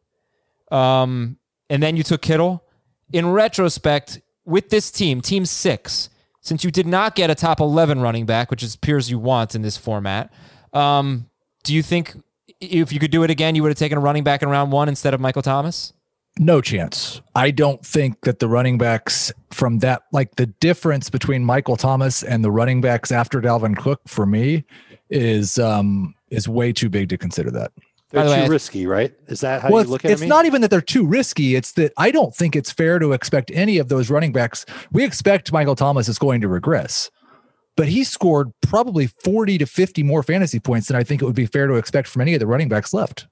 [0.72, 1.38] Um,
[1.70, 2.64] and then you took Kittle.
[3.12, 8.00] In retrospect, with this team, team six, since you did not get a top 11
[8.00, 10.32] running back, which is appears you want in this format,
[10.72, 11.28] um,
[11.62, 12.16] do you think
[12.60, 14.72] if you could do it again, you would have taken a running back in round
[14.72, 15.92] one instead of Michael Thomas?
[16.38, 17.20] No chance.
[17.34, 22.22] I don't think that the running backs from that, like the difference between Michael Thomas
[22.22, 24.64] and the running backs after Dalvin Cook for me
[25.10, 27.72] is um is way too big to consider that.
[28.12, 29.14] They're By the too way, I- risky, right?
[29.26, 30.28] Is that how well, you look it's, at it's me?
[30.28, 31.56] not even that they're too risky.
[31.56, 34.66] It's that I don't think it's fair to expect any of those running backs.
[34.92, 37.10] We expect Michael Thomas is going to regress,
[37.74, 41.34] but he scored probably 40 to 50 more fantasy points than I think it would
[41.34, 43.26] be fair to expect from any of the running backs left.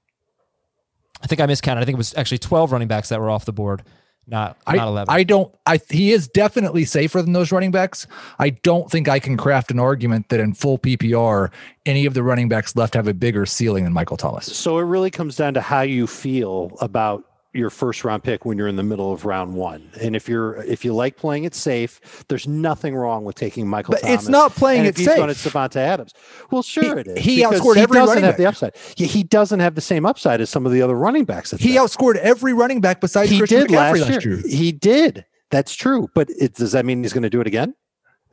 [1.23, 1.83] I think I miscounted.
[1.83, 3.83] I think it was actually 12 running backs that were off the board,
[4.27, 5.13] not, I, not 11.
[5.13, 5.53] I don't.
[5.65, 8.07] I he is definitely safer than those running backs.
[8.39, 11.51] I don't think I can craft an argument that in full PPR,
[11.85, 14.45] any of the running backs left have a bigger ceiling than Michael Thomas.
[14.55, 18.57] So it really comes down to how you feel about your first round pick when
[18.57, 19.89] you're in the middle of round one.
[19.99, 23.91] And if you're if you like playing it safe, there's nothing wrong with taking Michael
[23.93, 24.21] But Thomas.
[24.21, 25.17] it's not playing it he's safe.
[25.19, 26.13] Devontae Adams.
[26.49, 27.19] Well, sure He- it is.
[27.25, 28.75] he outscored he every doesn't running have the upside.
[28.95, 31.51] He, he doesn't have the same upside as some of the other running backs.
[31.51, 34.35] He outscored every running back besides he Christian did McCaffrey last, last year.
[34.37, 34.47] year.
[34.47, 35.25] He did.
[35.49, 36.09] That's true.
[36.15, 37.75] But it, does that mean he's going to do it again?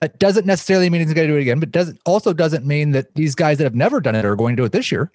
[0.00, 2.92] That doesn't necessarily mean he's going to do it again, but doesn't also doesn't mean
[2.92, 5.10] that these guys that have never done it are going to do it this year.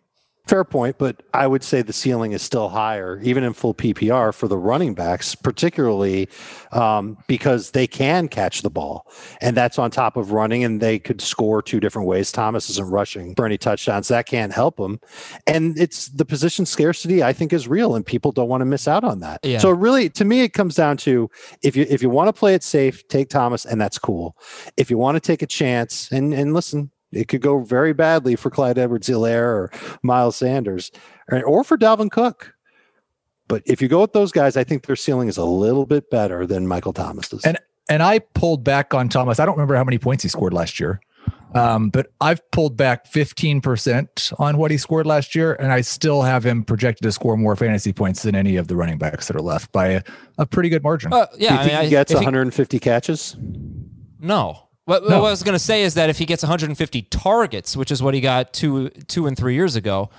[0.45, 4.33] Fair point, but I would say the ceiling is still higher, even in full PPR
[4.33, 6.27] for the running backs, particularly
[6.73, 9.07] um, because they can catch the ball,
[9.39, 12.29] and that's on top of running, and they could score two different ways.
[12.29, 14.99] Thomas isn't rushing for any touchdowns; that can't help them,
[15.47, 17.23] and it's the position scarcity.
[17.23, 19.39] I think is real, and people don't want to miss out on that.
[19.43, 19.59] Yeah.
[19.59, 21.29] So really, to me, it comes down to
[21.61, 24.35] if you if you want to play it safe, take Thomas, and that's cool.
[24.75, 28.35] If you want to take a chance, and and listen, it could go very badly
[28.35, 29.71] for Clyde Edwards-Helaire or
[30.03, 30.91] Miles Sanders,
[31.31, 32.53] or, or for Dalvin Cook.
[33.47, 36.09] But if you go with those guys, I think their ceiling is a little bit
[36.09, 37.43] better than Michael Thomas's.
[37.45, 37.57] And
[37.89, 39.39] and I pulled back on Thomas.
[39.39, 41.01] I don't remember how many points he scored last year.
[41.53, 46.23] Um, but I've pulled back 15% on what he scored last year, and I still
[46.23, 49.35] have him projected to score more fantasy points than any of the running backs that
[49.35, 50.03] are left by a,
[50.39, 51.13] a pretty good margin.
[51.13, 53.35] Uh, Do yeah, you I think mean, he I- gets if he- 150 catches?
[54.19, 54.69] No.
[54.85, 55.21] What, No.
[55.21, 58.03] what I was going to say is that if he gets 150 targets, which is
[58.03, 60.09] what he got two, two and three years ago,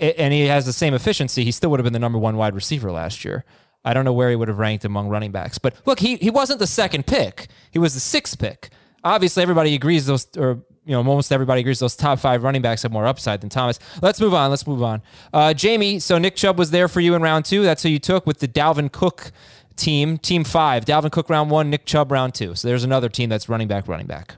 [0.00, 2.54] and he has the same efficiency, he still would have been the number one wide
[2.54, 3.44] receiver last year.
[3.84, 6.28] I don't know where he would have ranked among running backs, but look, he he
[6.28, 8.70] wasn't the second pick; he was the sixth pick.
[9.04, 12.82] Obviously, everybody agrees those, or you know, almost everybody agrees those top five running backs
[12.82, 13.78] have more upside than Thomas.
[14.02, 14.50] Let's move on.
[14.50, 15.02] Let's move on.
[15.32, 17.62] Uh, Jamey, so Nick Chubb was there for you in round two.
[17.62, 19.30] That's who you took with the Dalvin Cook
[19.76, 20.84] team, team five.
[20.84, 22.54] Dalvin Cook round one, Nick Chubb round two.
[22.54, 24.36] So there's another team that's running back, running back.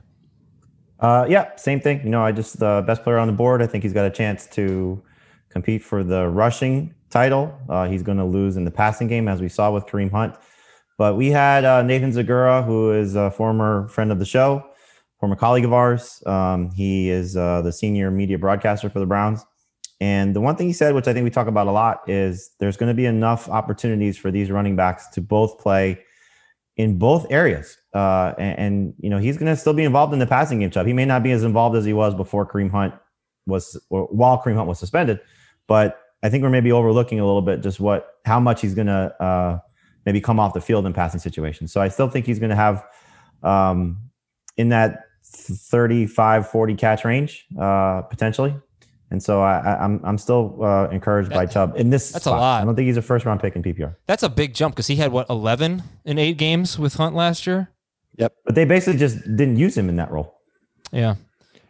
[0.99, 2.01] Uh, yeah, same thing.
[2.03, 3.61] You know, I just the best player on the board.
[3.61, 5.01] I think he's got a chance to
[5.49, 7.57] compete for the rushing title.
[7.69, 10.35] Uh, he's going to lose in the passing game, as we saw with Kareem Hunt.
[10.97, 14.65] But we had uh, Nathan Zegura, who is a former friend of the show,
[15.19, 16.21] former colleague of ours.
[16.25, 19.45] Um, he is uh, the senior media broadcaster for the Browns.
[20.01, 22.51] And the one thing he said, which I think we talk about a lot, is
[22.59, 25.99] there's going to be enough opportunities for these running backs to both play
[26.77, 27.77] in both areas.
[27.93, 30.71] Uh, and, and, you know, he's going to still be involved in the passing game,
[30.71, 30.87] Chubb.
[30.87, 32.93] He may not be as involved as he was before Kareem Hunt
[33.45, 35.19] was, or while Kareem Hunt was suspended,
[35.67, 38.87] but I think we're maybe overlooking a little bit just what, how much he's going
[38.87, 39.59] to uh,
[40.05, 41.73] maybe come off the field in passing situations.
[41.73, 42.85] So I still think he's going to have
[43.43, 43.97] um,
[44.55, 48.55] in that 35, 40 catch range uh, potentially.
[49.11, 52.11] And so I, I, I'm I'm still uh, encouraged by Chubb in this.
[52.11, 52.61] That's a lot.
[52.61, 53.95] I don't think he's a first round pick in PPR.
[54.05, 57.47] That's a big jump because he had what 11 in eight games with Hunt last
[57.47, 57.71] year.
[58.17, 58.33] Yep.
[58.45, 60.35] But they basically just didn't use him in that role.
[60.91, 61.15] Yeah.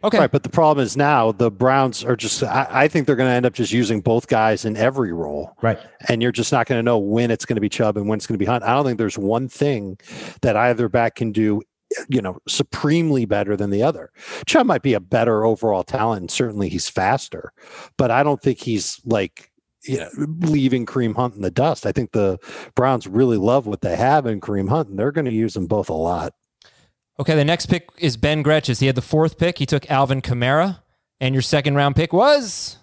[0.02, 0.18] Okay.
[0.18, 2.42] Right, but the problem is now the Browns are just.
[2.42, 5.54] I, I think they're going to end up just using both guys in every role,
[5.60, 5.78] Right.
[6.08, 8.16] and you're just not going to know when it's going to be Chubb and when
[8.16, 8.64] it's going to be Hunt.
[8.64, 9.98] I don't think there's one thing
[10.40, 11.60] that either back can do
[12.08, 14.10] you know, supremely better than the other.
[14.46, 17.52] Chubb might be a better overall talent, and certainly he's faster,
[17.96, 19.50] but I don't think he's like
[19.84, 21.86] you know, leaving Kareem Hunt in the dust.
[21.86, 22.38] I think the
[22.74, 25.66] Browns really love what they have in Kareem Hunt, and they're going to use them
[25.66, 26.34] both a lot.
[27.18, 28.80] Okay, the next pick is Ben Gretch's.
[28.80, 29.58] He had the fourth pick.
[29.58, 30.80] He took Alvin Kamara,
[31.20, 32.78] and your second round pick was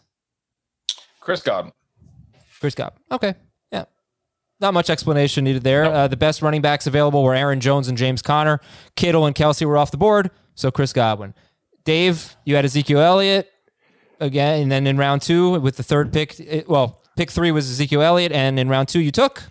[1.19, 1.73] Chris Godwin.
[2.59, 3.01] Chris Godwin.
[3.11, 3.46] Okay, yeah,
[4.59, 5.85] not much explanation needed there.
[5.85, 8.59] Uh, the best running backs available were Aaron Jones and James Conner.
[8.95, 11.33] Kittle and Kelce were off the board, so Chris Godwin.
[11.83, 13.49] Dave, you had Ezekiel Elliott
[14.19, 17.69] again, and then in round two with the third pick, it, well, pick three was
[17.69, 19.43] Ezekiel Elliott, and in round two you took.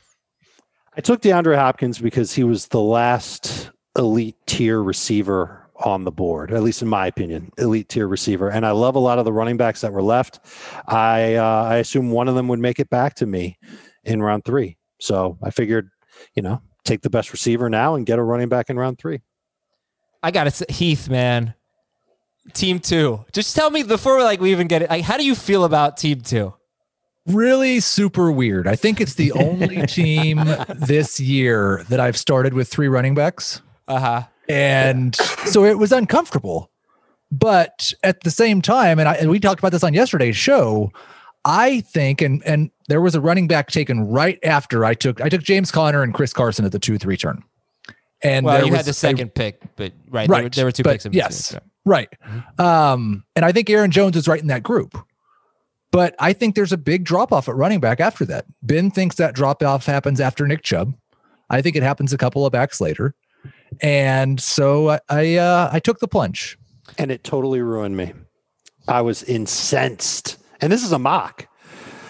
[0.96, 6.52] I took DeAndre Hopkins because he was the last elite tier receiver on the board,
[6.52, 8.48] at least in my opinion, elite tier receiver.
[8.48, 10.40] And I love a lot of the running backs that were left.
[10.88, 13.58] I uh, I assume one of them would make it back to me
[14.04, 14.75] in round three.
[14.98, 15.90] So I figured,
[16.34, 19.20] you know, take the best receiver now and get a running back in round three.
[20.22, 21.54] I got to Heath, man.
[22.52, 23.24] Team two.
[23.32, 24.90] Just tell me before like we even get it.
[24.90, 26.54] Like, how do you feel about team two?
[27.26, 28.68] Really super weird.
[28.68, 30.44] I think it's the only team
[30.76, 33.62] this year that I've started with three running backs.
[33.88, 34.22] Uh huh.
[34.48, 36.70] And so it was uncomfortable.
[37.32, 40.92] But at the same time, and, I, and we talked about this on yesterday's show,
[41.46, 45.28] I think, and and there was a running back taken right after I took I
[45.28, 47.42] took James Conner and Chris Carson at the two three turn.
[48.22, 50.28] And well, there you was had the a- second pick, but right, right.
[50.28, 51.70] There, were, there were two but picks in yes, between.
[51.84, 52.08] right.
[52.58, 54.98] Um, and I think Aaron Jones is right in that group.
[55.92, 58.44] But I think there's a big drop off at running back after that.
[58.60, 60.94] Ben thinks that drop off happens after Nick Chubb.
[61.48, 63.14] I think it happens a couple of backs later.
[63.80, 66.58] And so I I, uh, I took the plunge.
[66.98, 68.12] And it totally ruined me.
[68.88, 70.38] I was incensed.
[70.60, 71.48] And this is a mock.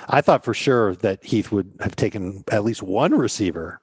[0.09, 3.81] I thought for sure that Heath would have taken at least one receiver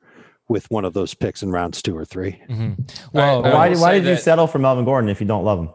[0.48, 2.42] with one of those picks in rounds two or three.
[2.50, 2.74] Mm-hmm.
[3.12, 5.44] Well, I why will why say did you settle for Melvin Gordon if you don't
[5.44, 5.70] love him?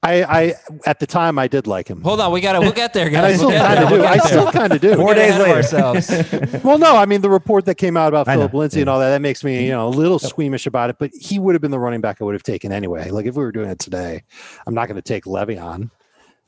[0.00, 0.54] I, I
[0.86, 2.02] at the time I did like him.
[2.02, 2.60] hold on, we got to.
[2.60, 3.84] We'll get there, and I still We'll kind there.
[3.84, 4.06] of We'll do.
[4.06, 4.94] I still kind of do.
[4.94, 5.54] Four days later.
[5.56, 6.08] ourselves.
[6.64, 9.10] Well, no, I mean the report that came out about Phillip Lindsay and all that
[9.10, 9.64] that makes me mm-hmm.
[9.64, 10.96] you know a little squeamish about it.
[11.00, 13.10] But he would have been the running back I would have taken anyway.
[13.10, 14.22] Like if we were doing it today,
[14.66, 15.90] I'm not going to take Le'Veon.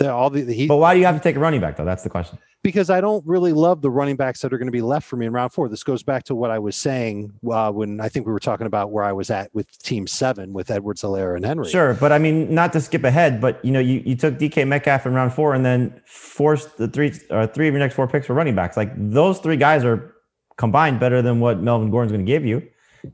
[0.01, 1.85] The, all the, he, But why do you have to take a running back though?
[1.85, 2.39] That's the question.
[2.63, 5.17] because I don't really love the running backs that are going to be left for
[5.17, 5.69] me in round four.
[5.69, 8.67] This goes back to what I was saying uh, when I think we were talking
[8.67, 11.69] about where I was at with Team Seven with Edwards, Helaire, and Henry.
[11.69, 14.67] Sure, but I mean, not to skip ahead, but you know, you, you took DK
[14.67, 18.09] Metcalf in round four and then forced the three uh, three of your next four
[18.09, 18.79] picks for running backs.
[18.79, 20.15] Like those three guys are
[20.57, 22.67] combined better than what Melvin Gordon's going to give you.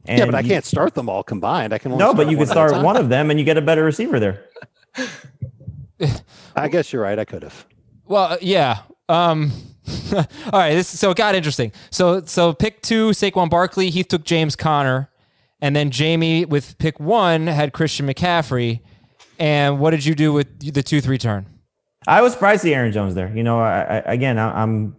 [0.06, 1.72] And yeah, but I you- can't start them all combined.
[1.72, 3.62] I can only No, but you can start one of them and you get a
[3.62, 4.44] better receiver there.
[6.56, 7.18] I guess you're right.
[7.18, 7.66] I could have.
[8.06, 8.82] Well, uh, yeah.
[9.08, 9.52] Um,
[10.12, 10.74] all right.
[10.74, 11.72] This so it got interesting.
[11.90, 13.90] So so pick two, Saquon Barkley.
[13.90, 15.10] Heath took James Conner,
[15.60, 18.80] and then Jamey with pick one had Christian McCaffrey.
[19.38, 21.46] And what did you do with the two three turn?
[22.08, 23.32] I was surprised to see Aaron Jones there.
[23.34, 24.96] You know, I, I, again, I, I'm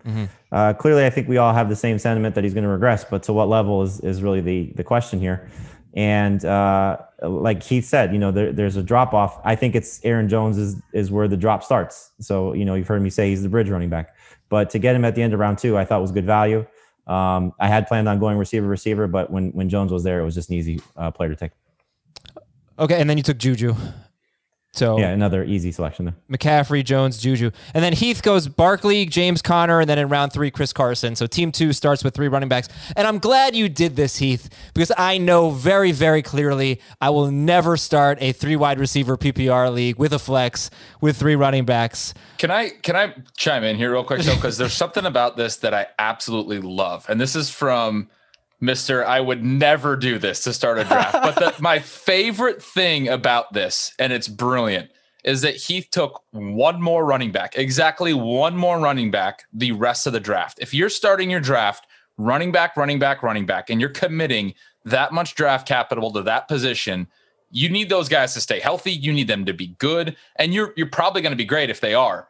[0.51, 3.05] uh, clearly I think we all have the same sentiment that he's going to regress,
[3.05, 5.49] but to what level is is really the the question here.
[5.97, 9.41] And uh, like Heath said, you know, there, there's a drop off.
[9.43, 12.11] I think it's Aaron Jones is is where the drop starts.
[12.19, 14.15] So you know, you've heard me say he's the bridge running back,
[14.47, 16.67] but to get him at the end of round two, I thought was good value.
[17.07, 20.23] Um, I had planned on going receiver receiver, but when when Jones was there, it
[20.23, 21.51] was just an easy uh, player to take.
[22.77, 23.73] Okay, and then you took Juju.
[24.77, 26.15] So Yeah, another easy selection there.
[26.29, 27.51] McCaffrey, Jones, Juju.
[27.73, 31.15] And then Heath goes Barkley, James Conner, and then in round three, Chris Carson.
[31.15, 32.69] So team two starts with three running backs.
[32.95, 37.31] And I'm glad you did this, Heath, because I know very, very clearly I will
[37.31, 40.69] never start a three wide receiver PPR league with a flex
[41.01, 42.13] with three running backs.
[42.37, 44.35] Can I can I chime in here real quick though?
[44.35, 48.09] Because there's something about this that I absolutely love, and this is from
[48.59, 49.05] Mister.
[49.05, 53.53] I would never do this to start a draft, but the, my favorite thing about
[53.53, 54.91] this, and it's brilliant,
[55.23, 60.07] is that Heath took one more running back, exactly one more running back, the rest
[60.07, 60.57] of the draft.
[60.61, 61.85] If you're starting your draft,
[62.17, 64.53] running back, running back, running back, and you're committing
[64.85, 67.07] that much draft capital to that position,
[67.51, 68.91] you need those guys to stay healthy.
[68.91, 71.81] You need them to be good, and you're you're probably going to be great if
[71.81, 72.29] they are.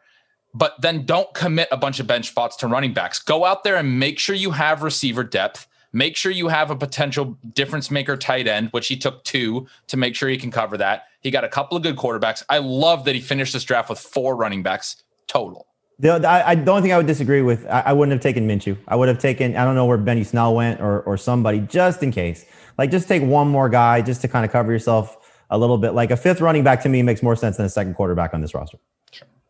[0.52, 3.20] But then don't commit a bunch of bench spots to running backs.
[3.20, 5.67] Go out there and make sure you have receiver depth.
[5.92, 9.96] Make sure you have a potential difference maker tight end, which he took two to
[9.96, 11.04] make sure he can cover that.
[11.20, 12.42] He got a couple of good quarterbacks.
[12.48, 15.66] I love that he finished this draft with four running backs total.
[16.00, 17.66] The, I, I don't think I would disagree with.
[17.66, 18.76] I, I wouldn't have taken Minshew.
[18.86, 19.56] I would have taken.
[19.56, 22.44] I don't know where Benny Snell went or or somebody just in case.
[22.76, 25.16] Like just take one more guy just to kind of cover yourself
[25.50, 25.94] a little bit.
[25.94, 28.40] Like a fifth running back to me makes more sense than a second quarterback on
[28.40, 28.78] this roster.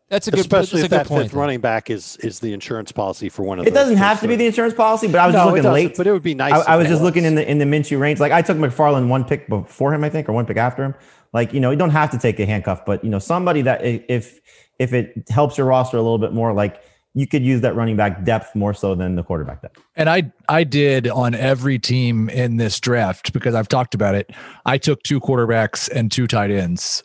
[0.09, 0.39] That's a good.
[0.39, 1.23] Especially that's a if good that point.
[1.23, 1.39] fifth though.
[1.39, 3.67] running back is is the insurance policy for one of.
[3.67, 5.95] It doesn't have to be the insurance policy, but I was No, just looking late.
[5.97, 6.53] but it would be nice.
[6.53, 8.19] I, I was it just looking in the in the Minshew range.
[8.19, 10.95] Like I took McFarland one pick before him, I think, or one pick after him.
[11.31, 13.85] Like you know, you don't have to take a handcuff, but you know, somebody that
[13.85, 14.39] if
[14.79, 16.81] if it helps your roster a little bit more, like
[17.13, 19.79] you could use that running back depth more so than the quarterback depth.
[19.95, 24.31] And I I did on every team in this draft because I've talked about it.
[24.65, 27.03] I took two quarterbacks and two tight ends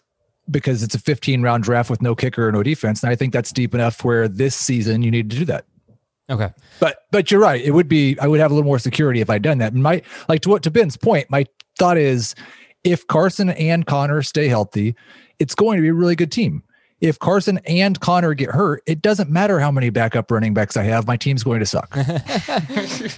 [0.50, 3.02] because it's a 15 round draft with no kicker or no defense.
[3.02, 5.66] And I think that's deep enough where this season you need to do that.
[6.30, 6.50] Okay.
[6.80, 7.62] But but you're right.
[7.62, 9.72] It would be I would have a little more security if I'd done that.
[9.72, 11.46] And my like to what to Ben's point, my
[11.78, 12.34] thought is
[12.82, 14.94] if Carson and Conner stay healthy,
[15.38, 16.62] it's going to be a really good team.
[17.00, 20.84] If Carson and Conner get hurt, it doesn't matter how many backup running backs I
[20.84, 21.06] have.
[21.06, 21.94] My team's going to suck.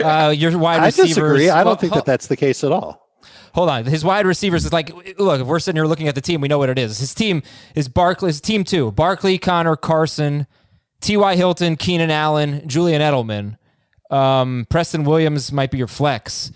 [0.01, 1.49] Uh, your wide I disagree.
[1.49, 3.06] I don't think that that's the case at all.
[3.57, 3.87] Hold on.
[3.87, 6.49] His wide receivers is like, look, if we're sitting here looking at the team, we
[6.49, 6.99] know what it is.
[6.99, 7.43] His team
[7.75, 10.47] is Barkley, his team two Barkley, Conner, Carson,
[11.01, 11.37] T.Y.
[11.37, 13.57] Hilton, Keenan Allen, Julian Edelman.
[14.15, 16.53] Um, Preston Williams might be your flex.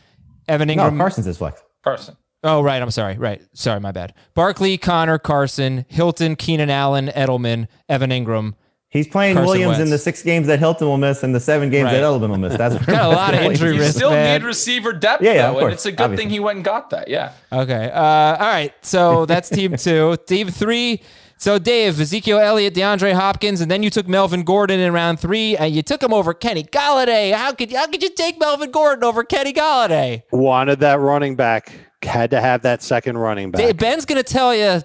[0.47, 0.77] Evan Engram.
[0.77, 0.99] No, Ingram.
[0.99, 1.63] Carson's his flex.
[1.83, 2.19] Carson.
[2.45, 2.83] Oh, right.
[2.83, 3.17] I'm sorry.
[3.17, 3.41] Right.
[3.55, 3.81] Sorry.
[3.81, 4.13] My bad.
[4.35, 8.53] Barkley, Conner, Carson, Hilton, Keenan Allen, Edelman, Evan Engram.
[8.91, 11.71] He's playing Carson Williams in the six games that Hilton will miss and the seven
[11.71, 11.93] games Right.
[11.95, 12.57] that Edelman will miss.
[12.57, 14.41] That's Got a lot of injury You risk, still man.
[14.41, 16.25] need receiver depth, Yeah, yeah, though, of and course, it's a good obviously.
[16.25, 17.07] thing he went and got that.
[17.09, 17.33] Yeah.
[17.53, 17.89] Okay.
[17.93, 18.75] Uh, all right.
[18.83, 20.17] So that's team two.
[20.27, 21.03] team three.
[21.37, 25.57] So Dave, Ezekiel Elliott, DeAndre Hopkins, and then you took Melvin Gordon in round three,
[25.57, 27.33] and you took him over Kenny Golladay.
[27.33, 30.25] How could how could you take Melvin Gordon over Kenny Golladay?
[30.33, 31.73] Wanted that running back.
[32.03, 33.61] Had to have that second running back.
[33.63, 34.83] Dave, Ben's gonna tell you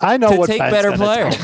[0.00, 1.36] I know to what take better players.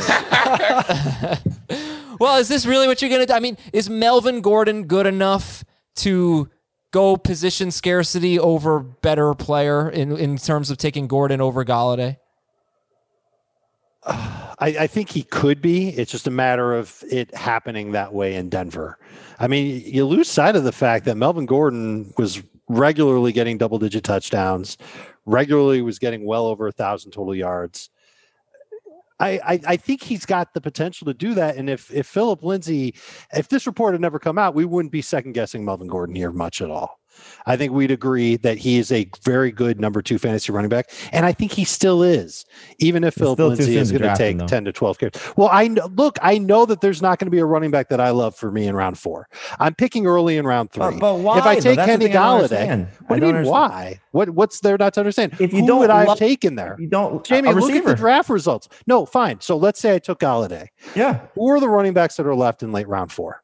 [2.19, 3.33] well, is this really what you're gonna do?
[3.33, 5.65] I mean, is Melvin Gordon good enough
[5.97, 6.51] to
[6.91, 12.17] go position scarcity over better player in in terms of taking Gordon over Golladay?
[14.63, 15.89] I, I think he could be.
[15.89, 18.99] It's just a matter of it happening that way in Denver.
[19.41, 23.79] I mean, you lose sight of the fact that Melvin Gordon was regularly getting double
[23.79, 24.79] digit touchdowns,
[25.27, 27.91] regularly was getting well over a thousand total yards.
[29.23, 31.57] I, I, I think he's got the potential to do that.
[31.57, 32.95] And if if Phillip Lindsay,
[33.33, 36.33] if this report had never come out, we wouldn't be second guessing Melvin Gordon here
[36.33, 37.02] much at all.
[37.47, 40.91] I think we'd agree that he is a very good number two fantasy running back,
[41.13, 42.45] and I think he still is,
[42.79, 44.47] even if Phillip Lindsay is going to take though.
[44.47, 45.15] ten to twelve carries.
[45.37, 47.89] Well, I know, look, I know that there's not going to be a running back
[47.89, 49.29] that I love for me in round four.
[49.59, 50.83] I'm picking early in round three.
[50.83, 51.39] But, but why?
[51.39, 53.37] if I take Kenny Golladay, what do you mean?
[53.37, 53.47] understand.
[53.47, 54.01] Why?
[54.13, 55.35] What what's there not to understand?
[55.41, 56.77] If you Who don't would I have taken there?
[56.79, 58.69] You don't, Jamey, look at the draft results.
[58.87, 59.41] No, fine.
[59.41, 60.69] So let's say I took Golladay.
[60.95, 63.43] Yeah, Who are the running backs that are left in late round four?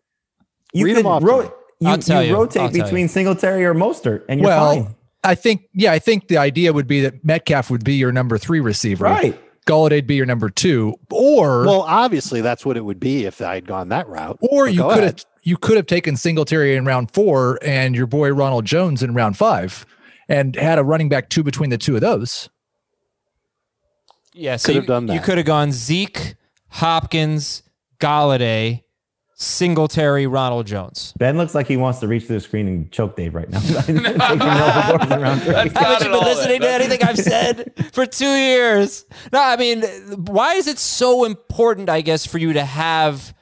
[0.73, 1.49] you Read them off to ro- me.
[1.81, 2.35] You, I'll tell you you.
[2.35, 4.95] I'll rotate tell between Singletary or Mostert, and you're well, fine.
[5.25, 8.39] I think yeah, I think the idea would be that Metcalf would be your number
[8.39, 9.05] three receiver.
[9.05, 9.39] Right.
[9.67, 10.95] Golladay'd be your number two.
[11.11, 14.39] Or Well, obviously that's what it would be if I had gone that route.
[14.41, 15.05] or But you could ahead.
[15.05, 19.13] have you could have taken Singletary in round four and your boy Ronald Jones in
[19.15, 19.85] round five
[20.29, 22.49] and had a running back two between the two of those.
[24.33, 25.15] Yeah, so Could you, have done that.
[25.15, 26.35] you could have gone Zeke,
[26.69, 27.63] Hopkins,
[28.01, 28.83] Golladay,
[29.41, 31.15] Singletary, Ronald Jones.
[31.17, 33.61] Ben looks like he wants to reach through the screen and choke Dave right now.
[33.61, 34.39] Taking Melvin
[34.89, 35.53] Gordon in round three.
[35.53, 39.07] That's Haven't you been listening to anything I've said for two years?
[39.33, 39.83] No, I mean,
[40.27, 43.33] why is it so important, I guess, for you to have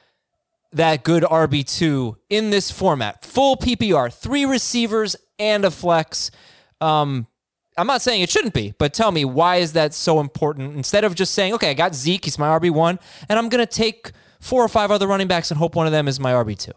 [0.71, 3.25] that good RB2 in this format?
[3.25, 6.29] Full PPR, three receivers and a flex.
[6.79, 7.25] Um,
[7.75, 10.75] I'm not saying it shouldn't be, but tell me, why is that so important?
[10.75, 13.71] Instead of just saying, okay, I got Zeke, he's my RB1, and I'm going to
[13.71, 14.11] take
[14.47, 16.71] four or five other running backs and hope one of them is my RB2.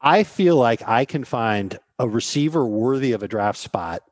[0.00, 4.02] I feel like I can find a receiver worthy of a draft spot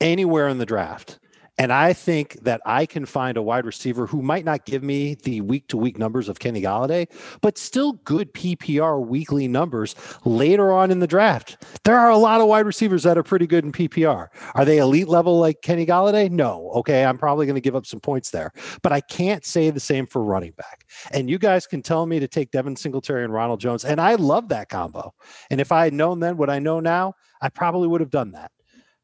[0.00, 1.19] anywhere in the draft.
[1.60, 5.14] And I think that I can find a wide receiver who might not give me
[5.14, 7.06] the week to week numbers of Kenny Golladay,
[7.42, 9.94] but still good PPR weekly numbers
[10.24, 11.62] later on in the draft.
[11.84, 14.28] There are a lot of wide receivers that are pretty good in PPR.
[14.54, 16.30] Are they elite level like Kenny Golladay?
[16.30, 16.70] No.
[16.76, 17.04] Okay.
[17.04, 20.06] I'm probably going to give up some points there, but I can't say the same
[20.06, 20.86] for running back.
[21.12, 23.84] And you guys can tell me to take Devin Singletary and Ronald Jones.
[23.84, 25.12] And I love that combo.
[25.50, 28.32] And if I had known then what I know now, I probably would have done
[28.32, 28.50] that.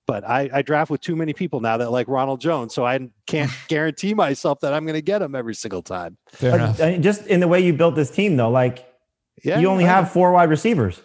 [0.06, 3.08] But I, I draft with too many people now that like Ronald Jones, so I
[3.26, 6.16] can't guarantee myself that I'm going to get him every single time.
[6.28, 6.80] Fair But, enough.
[6.80, 8.86] I mean, just in the way you built this team, though, like
[9.42, 11.00] Yeah, you only I have four wide receivers.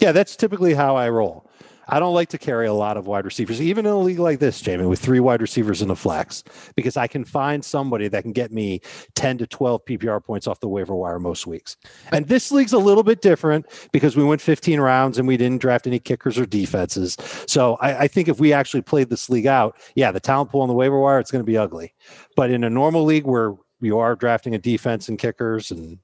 [0.00, 1.48] Yeah, that's typically how I roll.
[1.88, 4.38] I don't like to carry a lot of wide receivers, even in a league like
[4.38, 6.44] this, Jamey, with three wide receivers in the flex,
[6.76, 8.80] because I can find somebody that can get me
[9.14, 11.76] 10 to 12 PPR points off the waiver wire most weeks.
[12.12, 15.60] And this league's a little bit different because we went 15 rounds and we didn't
[15.60, 17.16] draft any kickers or defenses.
[17.46, 20.60] So I, I think if we actually played this league out, yeah, the talent pool
[20.62, 21.94] on the waiver wire, it's going to be ugly.
[22.36, 25.98] But in a normal league where you are drafting a defense and kickers and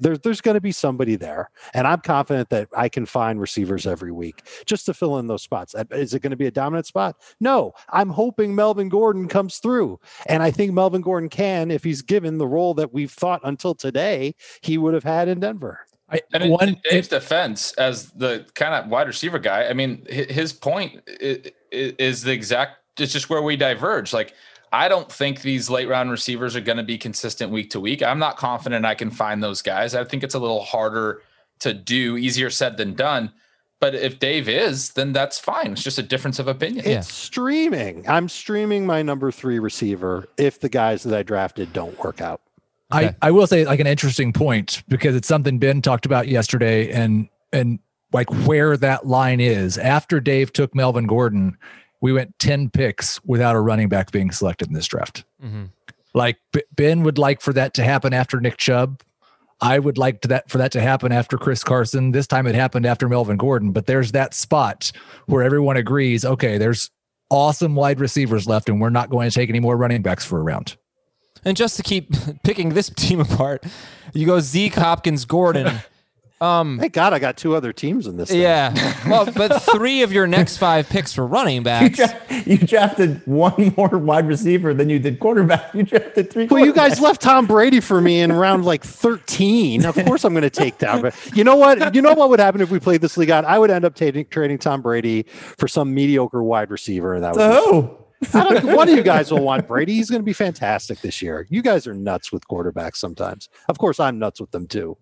[0.00, 3.86] There's there's going to be somebody there, and I'm confident that I can find receivers
[3.86, 5.74] every week just to fill in those spots.
[5.74, 7.16] Uh, Is it going to be a dominant spot?
[7.40, 12.02] No, I'm hoping Melvin Gordon comes through, and I think Melvin Gordon can if he's
[12.02, 15.80] given the role that we've thought until today he would have had in Denver.
[16.10, 19.74] I, And in, one, in Dave's defense, as the kind of wide receiver guy, I
[19.74, 22.78] mean, his point is, is the exact.
[22.98, 24.12] It's just where we diverge.
[24.12, 24.34] Like,
[24.72, 28.02] I don't think these late round receivers are going to be consistent week to week.
[28.02, 29.94] I'm not confident I can find those guys.
[29.94, 31.22] I think it's a little harder
[31.60, 33.32] to do, easier said than done.
[33.80, 35.72] But if Dave is, then that's fine.
[35.72, 36.84] It's just a difference of opinion.
[36.84, 36.98] Yeah.
[36.98, 38.08] It's streaming.
[38.08, 42.40] I'm streaming my number three receiver if the guys that I drafted don't work out.
[42.90, 46.90] I, I will say like an interesting point because it's something Ben talked about yesterday
[46.90, 47.78] and and
[48.12, 49.76] like where that line is.
[49.76, 51.58] After Dave took Melvin Gordon,
[52.00, 55.24] we went 10 picks without a running back being selected in this draft.
[55.44, 55.70] Mhm.
[56.14, 56.36] Like
[56.74, 59.02] Ben would like for that to happen after Nick Chubb.
[59.60, 62.12] I would like to that for that to happen after Chris Carson.
[62.12, 64.92] This time it happened after Melvin Gordon, but there's that spot
[65.26, 66.90] where everyone agrees, okay, there's
[67.30, 70.38] awesome wide receivers left and we're not going to take any more running backs for
[70.38, 70.76] a round.
[71.44, 72.12] And just to keep
[72.44, 73.64] picking this team apart,
[74.14, 75.80] you go Zeke, Hopkins, Gordon.
[76.40, 78.28] Um, Thank God I got two other teams in this.
[78.30, 78.40] thing.
[78.40, 78.94] yeah.
[79.08, 81.96] Well, but three of your next five picks were running You, backs.
[81.96, 85.74] dra- you drafted one more wide receiver than you did quarterback.
[85.74, 86.46] You drafted three.
[86.46, 89.84] Well, you guys left Tom Brady for me in round like 13.
[89.84, 91.02] Of course, I'm going to take Tom.
[91.02, 91.94] But you know what?
[91.94, 93.44] You know what would happen if we played this league out?
[93.44, 95.24] I would end up trading trading Tom Brady
[95.56, 97.40] for some mediocre wide receiver, and that would.
[97.40, 99.94] So I don't, one of you guys will want Brady.
[99.94, 101.46] He's going to be fantastic this year.
[101.50, 103.48] You guys are nuts with quarterbacks sometimes.
[103.68, 104.96] Of course, I'm nuts with them too.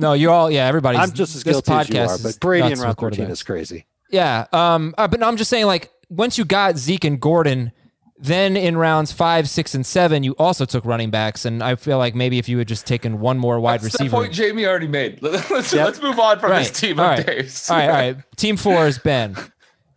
[0.00, 0.66] No, you're all yeah.
[0.66, 1.00] Everybody's.
[1.00, 2.22] I'm just as this guilty as you podcast are.
[2.22, 3.30] But Brady and nuts round with 13 quarterbacks.
[3.32, 3.86] is crazy.
[4.10, 4.46] Yeah.
[4.52, 4.94] Um.
[4.98, 7.70] uh, but no, I'm just saying, like, once you got Zeke and Gordon,
[8.18, 11.96] then in rounds five, six, and seven, you also took running backs, and I feel
[11.98, 14.16] like maybe if you had just taken one more wide That's the receiver.
[14.16, 15.22] point Jamey already made.
[15.22, 15.84] Let's, Yep.
[15.86, 16.66] let's move on from Right.
[16.66, 17.26] this team all of right.
[17.26, 17.70] Dave's.
[17.70, 17.86] all right.
[17.88, 18.16] All right.
[18.36, 19.36] Team four is Ben.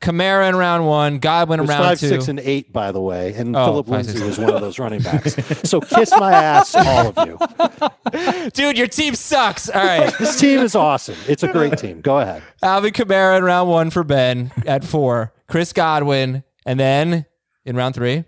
[0.04, 2.10] Kamara in round one, Godwin in There's round five, two.
[2.10, 3.34] six, and eight, by the way.
[3.34, 4.26] And Oh, Phillip Lindsay six.
[4.26, 5.36] was one of those running backs.
[5.70, 8.49] So kiss my ass, all of you.
[8.54, 9.70] Dude, your team sucks.
[9.70, 10.14] All right.
[10.20, 11.16] This team is awesome.
[11.28, 12.01] It's a great team.
[12.01, 12.43] Go ahead.
[12.62, 15.34] Alvin Kamara in round one for Ben at four.
[15.47, 17.26] Chris Godwin, and then
[17.66, 18.26] in round three.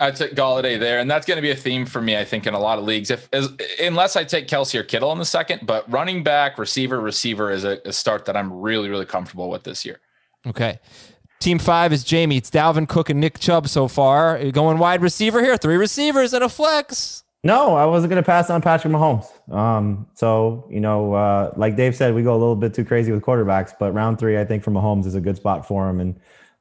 [0.00, 2.16] I took Golladay there, and that's going to be a theme for me.
[2.16, 3.48] I think in a lot of leagues, if as,
[3.80, 7.64] unless I take Kelce or Kittle in the second, but running back, receiver, receiver is
[7.64, 10.00] a, a start that I'm really, really comfortable with this year.
[10.46, 10.78] Okay.
[11.44, 12.38] Team five is Jamey.
[12.38, 14.38] It's Dalvin Cook and Nick Chubb so far.
[14.38, 15.58] You're going wide receiver here.
[15.58, 17.22] Three receivers and a flex.
[17.42, 19.26] no, I wasn't going to pass on Patrick Mahomes.
[19.52, 23.12] Um, so you know, uh, like Dave said, we go a little bit too crazy
[23.12, 26.00] with quarterbacks, but round three, I think for Mahomes is a good spot for him.
[26.00, 26.18] And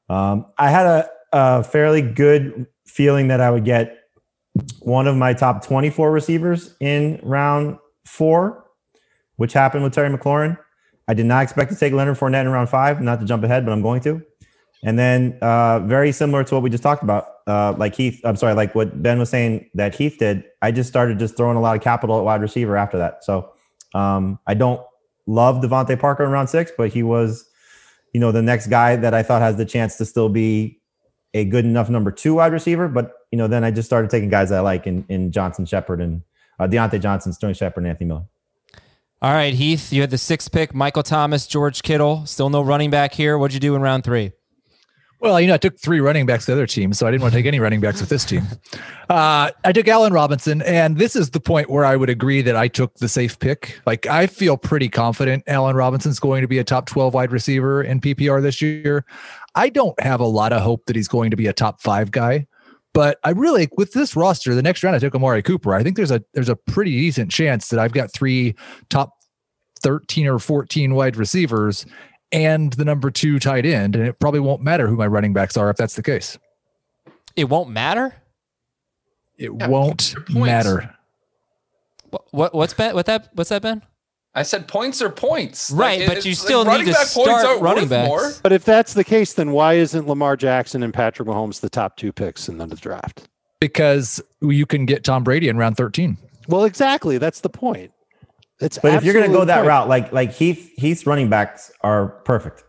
[0.10, 4.00] um, I had a, a fairly good feeling that I would get
[4.82, 8.66] one of my top 24 receivers in round four,
[9.38, 10.58] which happened with Terry McLaurin.
[11.08, 13.66] I did not expect to take Leonard Fournette in round five, not to jump ahead,
[13.66, 14.22] but I'm going to.
[14.84, 18.36] And then, uh, very similar to what we just talked about, uh, like Heath, I'm
[18.36, 21.62] sorry, like what Ben was saying that Heath did, I just started just throwing a
[21.62, 23.24] lot of capital at wide receiver after that.
[23.24, 23.54] So
[23.94, 24.82] um, I don't
[25.26, 27.46] love DeVante Parker in round six, but he was,
[28.14, 30.82] you know, the next guy that I thought has the chance to still be
[31.34, 32.88] a good enough number two wide receiver.
[32.88, 36.02] But, you know, then I just started taking guys I like in, in Johnson Shepard
[36.02, 36.22] and
[36.60, 38.26] uh, Diontae Johnson, Sterling Shepard, and Anthony Miller.
[39.22, 40.76] All right, Heath, you had the sixth pick.
[40.76, 42.26] Michael Thomas, George Kittle.
[42.26, 43.38] Still no running back here.
[43.38, 44.34] What'd you do in round three?
[45.24, 47.22] Well, you know, I took three running backs to the other team, so I didn't
[47.22, 48.44] want to take any running backs with this team.
[49.10, 52.58] Uh, I took Allen Robinson, and this is the point where I would agree that
[52.58, 53.80] I took the safe pick.
[53.86, 57.82] Like, I feel pretty confident Allen Robinson's going to be a top 12 wide receiver
[57.82, 59.06] in PPR this year.
[59.56, 62.12] I don't have a lot of hope that he's going to be a top five
[62.12, 62.46] guy,
[62.94, 65.74] but I really, with this roster, the next round I took Amari Cooper.
[65.74, 68.56] I think there's a there's a pretty decent chance that I've got three
[68.90, 69.12] top
[69.84, 71.86] 13 or 14 wide receivers
[72.34, 73.96] and the number two tight end.
[73.96, 76.38] And it probably won't matter who my running backs are if that's the case.
[77.38, 78.16] It won't matter.
[79.38, 80.94] It Yeah, won't matter.
[82.10, 82.94] What, what what's Ben?
[82.94, 83.30] What that?
[83.34, 83.82] What's that, Ben?
[84.36, 87.08] I said points are points, Right, Like, but it's- you like, still need to back
[87.12, 88.08] points start running worth backs.
[88.08, 88.32] more.
[88.42, 91.98] But if that's the case, then why isn't Lamar Jackson and Patrick Mahomes the top
[91.98, 93.30] two picks in the draft?
[93.60, 96.18] Because you can get Tom Brady in round 13.
[96.48, 97.20] Well, exactly.
[97.20, 97.92] That's the point.
[98.60, 99.68] It's But if you're going to go that point.
[99.68, 102.64] route, like like Heath Heath's running backs are perfect.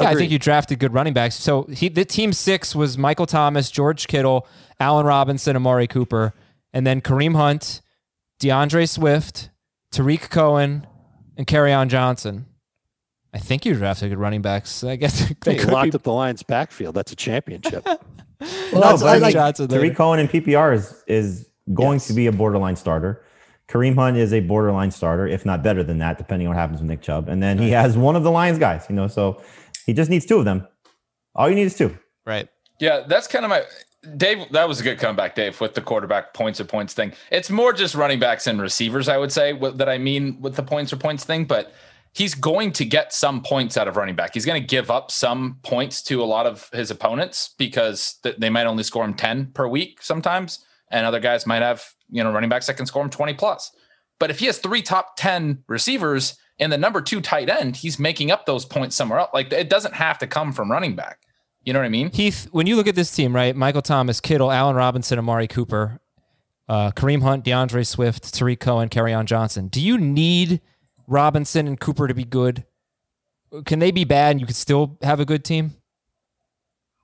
[0.00, 1.34] Yeah, I think you drafted good running backs.
[1.34, 4.46] So he, the team six was Michael Thomas, George Kittle,
[4.80, 6.32] Allen Robinson, Amari Cooper,
[6.72, 7.82] and then Kareem Hunt,
[8.40, 9.50] D'Andre Swift,
[9.92, 10.86] Tarik Cohen,
[11.36, 12.46] and on Johnson.
[13.34, 14.82] I think you drafted good running backs.
[14.82, 15.96] I guess they Hey, you could locked be.
[15.96, 16.94] up the Lions' backfield.
[16.94, 17.84] That's a championship.
[17.84, 18.00] Well,
[18.40, 19.82] No, that's- but I I like- like Johnson later.
[19.82, 22.06] Tarik Cohen in PPR is is going Yes.
[22.06, 23.22] to be a borderline starter.
[23.68, 26.80] Kareem Hunt is a borderline starter, if not better than that, depending on what happens
[26.80, 27.28] with Nick Chubb.
[27.28, 29.42] And then he has one of the Lions guys, you know, so
[29.86, 30.66] he just needs two of them.
[31.34, 31.96] All you need is two.
[32.24, 32.48] Right.
[32.78, 33.62] Yeah, that's kind of my
[34.16, 34.50] Dave.
[34.52, 37.12] That was a good comeback, Dave, with the quarterback points or points thing.
[37.30, 40.54] It's more just running backs and receivers, I would say, what, that I mean with
[40.54, 41.44] the points or points thing.
[41.44, 41.72] But
[42.12, 44.34] he's going to get some points out of running back.
[44.34, 48.36] He's going to give up some points to a lot of his opponents because th-
[48.38, 50.64] they might only score him 10 per week sometimes.
[50.90, 53.70] And other guys might have, you know, running backs that can score him 20 plus.
[54.18, 57.98] But if he has three top 10 receivers and the number two tight end, he's
[57.98, 59.30] making up those points somewhere else.
[59.34, 61.20] Like it doesn't have to come from running back.
[61.64, 62.10] You know what I mean?
[62.12, 63.54] Heath, when you look at this team, right?
[63.54, 66.00] Michael Thomas, Kittle, Allen Robinson, Amari Cooper,
[66.68, 69.66] uh, Kareem Hunt, D'Andre Swift, Tarik Cohen, Kerryon Johnson.
[69.66, 70.60] Do you need
[71.08, 72.64] Robinson and Cooper to be good?
[73.64, 75.74] Can they be bad and you could still have a good team?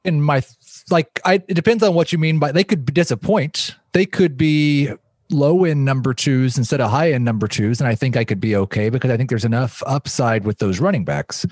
[0.05, 0.43] in my
[0.91, 3.77] like I it depends on what you mean by they could disappoint.
[3.93, 4.91] They could be
[5.31, 8.41] low end number twos instead of high end number twos, and I think I could
[8.41, 11.47] be okay because I think there's enough upside with those running backs.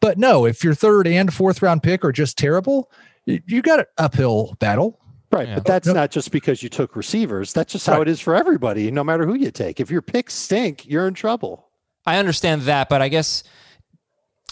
[0.00, 2.90] But no, if your third and fourth round pick are just terrible,
[3.24, 5.00] you got an uphill battle.
[5.32, 5.54] Right, Yeah.
[5.56, 5.94] but that's No.
[5.94, 7.52] not just because you took receivers.
[7.52, 8.02] That's just how Right.
[8.06, 9.80] it is for everybody, no matter who you take.
[9.80, 11.66] If your picks stink, you're in trouble.
[12.06, 13.42] I understand that, but I guess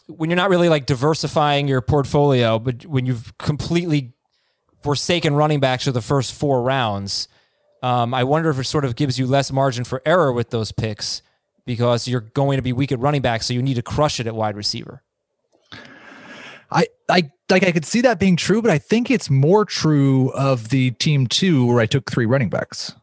[0.06, 4.12] when you're not really like diversifying your portfolio, but when you've completely
[4.84, 7.26] forsaken running backs for the first four rounds,
[7.82, 10.72] um, I wonder if it sort of gives you less margin for error with those
[10.72, 11.22] picks
[11.64, 14.26] because you're going to be weak at running back, so you need to crush it
[14.26, 15.02] at wide receiver.
[16.70, 20.30] I I like I could see that being true, but I think it's more true
[20.32, 22.94] of the team two where I took three running backs.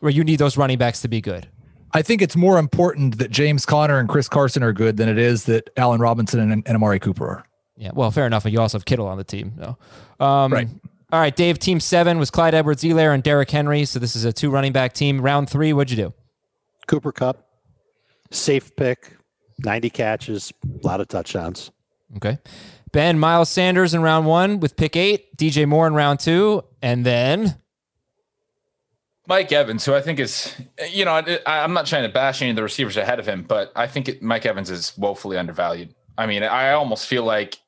[0.00, 1.48] Where you need those running backs to be good.
[1.94, 5.18] I think it's more important that James Conner and Chris Carson are good than it
[5.18, 7.44] is that Allen Robinson and, and Amari Cooper are.
[7.76, 8.44] Yeah, well, fair enough.
[8.44, 9.52] And you also have Kittle on the team.
[9.56, 9.78] No.
[10.24, 10.68] Um, Right.
[11.12, 11.58] All right, Dave.
[11.58, 13.84] Team seven was Clyde Edwards, Helaire, and Derrick Henry.
[13.84, 15.20] So this is a two running back team.
[15.20, 16.14] Round three, what'd you do?
[16.86, 17.46] Cooper Kupp,
[18.30, 19.14] safe pick,
[19.58, 21.70] 90 catches, a lot of touchdowns.
[22.16, 22.38] Okay.
[22.92, 27.04] Ben Miles Sanders in round one with pick eight, DJ Moore in round two, and
[27.04, 27.58] then
[29.26, 30.54] Mike Evans, who I think is,
[30.90, 33.44] you know, I, I'm not trying to bash any of the receivers ahead of him,
[33.44, 35.94] but I think it, Mike Evans is woefully undervalued.
[36.18, 37.58] I mean, I almost feel like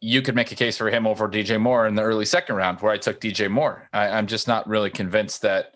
[0.00, 2.80] you could make a case for him over DJ Moore in the early second round,
[2.80, 3.88] where I took DJ Moore.
[3.92, 5.74] I, I'm just not really convinced that.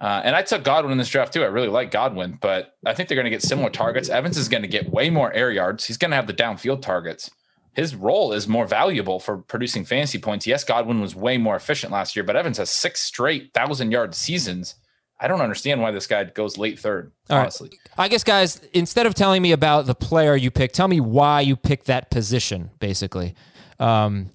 [0.00, 1.44] Uh, and I took Godwin in this draft too.
[1.44, 4.08] I really like Godwin, but I think they're going to get similar targets.
[4.08, 5.84] Evans is going to get way more air yards.
[5.84, 7.30] He's going to have the downfield targets.
[7.74, 10.46] His role is more valuable for producing fantasy points.
[10.46, 14.14] Yes, Godwin was way more efficient last year, but Evans has six straight thousand yard
[14.14, 14.74] seasons.
[15.20, 17.12] I don't understand why this guy goes late third.
[17.30, 17.42] All right.
[17.42, 21.00] honestly, I guess, guys, instead of telling me about the player you picked, tell me
[21.00, 23.36] why you picked that position, basically.
[23.82, 24.30] Um,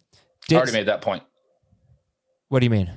[0.52, 1.24] I already made that point.
[2.50, 2.92] What do you mean?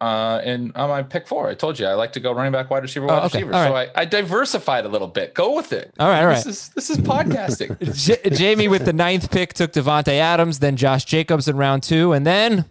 [0.00, 2.68] Uh, and on my pick four, I told you I like to go running back,
[2.70, 3.44] wide receiver, Oh, wide okay.
[3.44, 3.54] receiver.
[3.54, 5.32] All So I, I diversified a little bit.
[5.32, 5.94] Go with it.
[6.00, 7.78] All right, all This is this is podcasting.
[7.94, 12.12] J- Jamey with the ninth pick took Davante Adams, then Josh Jacobs in round two,
[12.12, 12.64] and then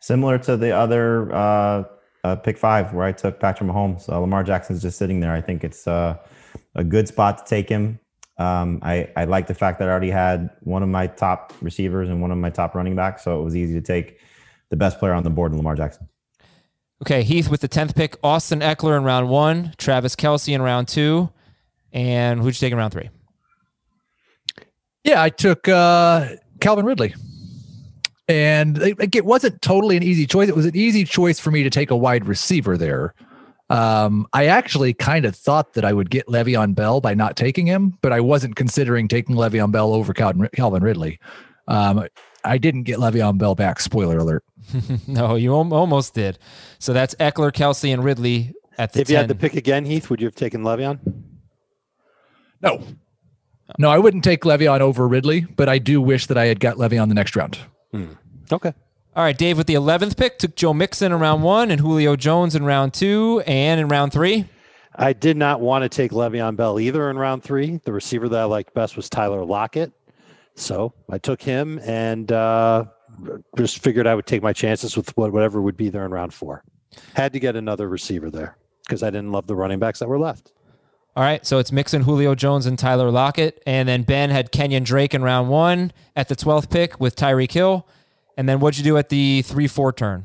[0.00, 1.84] Similar to the other uh,
[2.24, 4.08] uh, pick five where I took Patrick Mahomes.
[4.08, 5.32] Uh, Lamar Jackson's just sitting there.
[5.32, 6.16] I think it's uh,
[6.74, 8.00] a good spot to take him.
[8.38, 12.08] Um, I, I like the fact that I already had one of my top receivers
[12.08, 14.20] and one of my top running backs, so it was easy to take
[14.70, 16.08] the best player on the board, in Lamar Jackson.
[17.02, 20.88] okay, Heath with the tenth pick, Austin Ekeler in round one, Travis Kelce in round
[20.88, 21.30] two,
[21.92, 23.10] and who'd you take in round three?
[25.04, 26.28] Yeah, I took uh,
[26.60, 27.14] Calvin Ridley.
[28.28, 30.50] And it, it wasn't totally an easy choice.
[30.50, 33.14] It was an easy choice for me to take a wide receiver there.
[33.70, 37.66] Um, I actually kind of thought that I would get Le'Veon Bell by not taking
[37.66, 41.20] him, but I wasn't considering taking Le'Veon Bell over Calvin, Calvin Ridley.
[41.66, 42.06] Um,
[42.44, 43.80] I didn't get Le'Veon Bell back.
[43.80, 44.42] Spoiler alert.
[45.06, 46.38] no, you almost did.
[46.78, 50.08] So that's Ekeler, Kelce, and Ridley at the If you had to pick again, Heath,
[50.08, 50.98] would you have taken Le'Veon?
[52.62, 52.82] No,
[53.78, 56.76] no, I wouldn't take Le'Veon over Ridley, but I do wish that I had got
[56.76, 57.58] Le'Veon the next round.
[58.50, 58.72] Okay.
[59.18, 62.14] All right, Dave with the 11th pick took Joe Mixon in round one and Julio
[62.14, 64.44] Jones in round two and in round three.
[64.94, 67.80] I did not want to take Le'Veon Bell either in round three.
[67.82, 69.90] The receiver that I liked best was Tyler Lockett.
[70.54, 72.84] So I took him and uh,
[73.56, 76.62] just figured I would take my chances with whatever would be there in round four.
[77.14, 78.56] Had to get another receiver there
[78.86, 80.52] because I didn't love the running backs that were left.
[81.16, 83.60] All right, so it's Mixon, Julio Jones, and Tyler Lockett.
[83.66, 87.50] And then Ben had Kenyon Drake in round one at the 12th pick with Tyreek
[87.50, 87.84] Hill.
[88.38, 90.24] And then what'd you do at the 3 4 turn?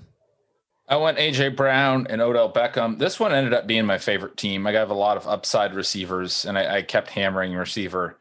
[0.87, 2.99] I went AJ Brown and Odell Beckham.
[2.99, 4.67] This one ended up being my favorite team.
[4.67, 8.19] I have a lot of upside receivers, and I, I kept hammering receiver.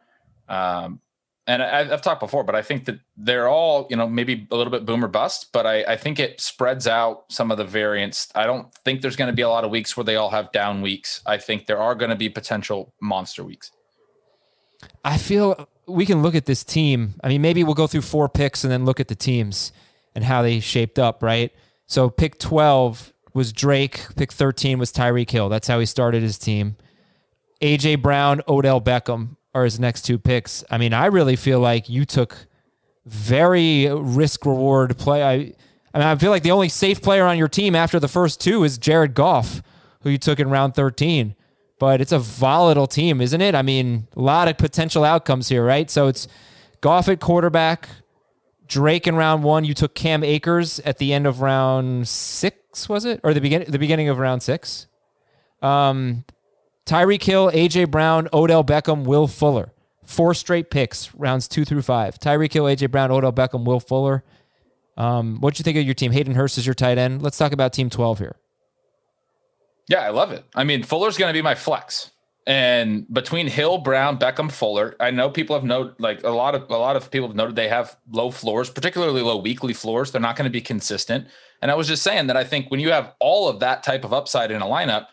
[0.49, 1.01] Um,
[1.47, 4.57] and I, I've talked before, but I think that they're all, you know, maybe a
[4.57, 8.29] little bit boomer bust, but I, I think it spreads out some of the variance.
[8.35, 10.53] I don't think there's going to be a lot of weeks where they all have
[10.53, 11.21] down weeks.
[11.27, 13.73] I think there are going to be potential monster weeks.
[15.05, 17.15] I feel we can look at this team.
[17.23, 19.73] I mean, maybe we'll go through four picks and then look at the teams
[20.15, 21.53] and how they shaped up, right?
[21.87, 25.49] So pick 12 was Drake, pick 13 was Tyreek Hill.
[25.49, 26.77] That's how he started his team.
[27.61, 30.65] AJ Brown, Odell Beckham are his next two picks.
[30.71, 32.47] I mean, I really feel like you took
[33.07, 35.23] very risk reward play.
[35.23, 35.33] I,
[35.95, 38.41] I mean, I feel like the only safe player on your team after the first
[38.41, 39.63] two is Jared Goff,
[40.03, 41.35] who you took in round 13.
[41.79, 43.55] But it's a volatile team, isn't it?
[43.55, 45.91] I mean, a lot of potential outcomes here, right?
[45.91, 46.29] So it's
[46.81, 47.89] Goff at quarterback,
[48.67, 49.65] Drake in round one.
[49.65, 53.71] You took Cam Akers at the end of round six, was it, or the beginning
[53.71, 54.87] the beginning of round six?
[55.61, 56.25] Um,
[56.87, 59.73] Tyreek Hill, AJ Brown, Odell Beckham, Will Fuller.
[60.05, 62.19] Four straight picks, rounds two through five.
[62.19, 64.25] Tyreek Hill, AJ Brown, Odell Beckham, Will Fuller.
[64.97, 66.13] Um, what'd you think of your team?
[66.13, 67.23] Hayden Hurst is your tight end.
[67.23, 68.37] Let's talk about team 12 here.
[69.89, 70.45] Yeah, I love it.
[70.55, 72.11] I mean, Fuller's going to be my flex.
[72.47, 76.69] And between Hill, Brown, Beckham, Fuller, I know people have noted like a lot of
[76.71, 80.11] a lot of people have noted they have low floors, particularly low weekly floors.
[80.11, 81.29] They're not going to be consistent.
[81.61, 84.05] And I was just saying that I think when you have all of that type
[84.05, 85.07] of upside in a lineup,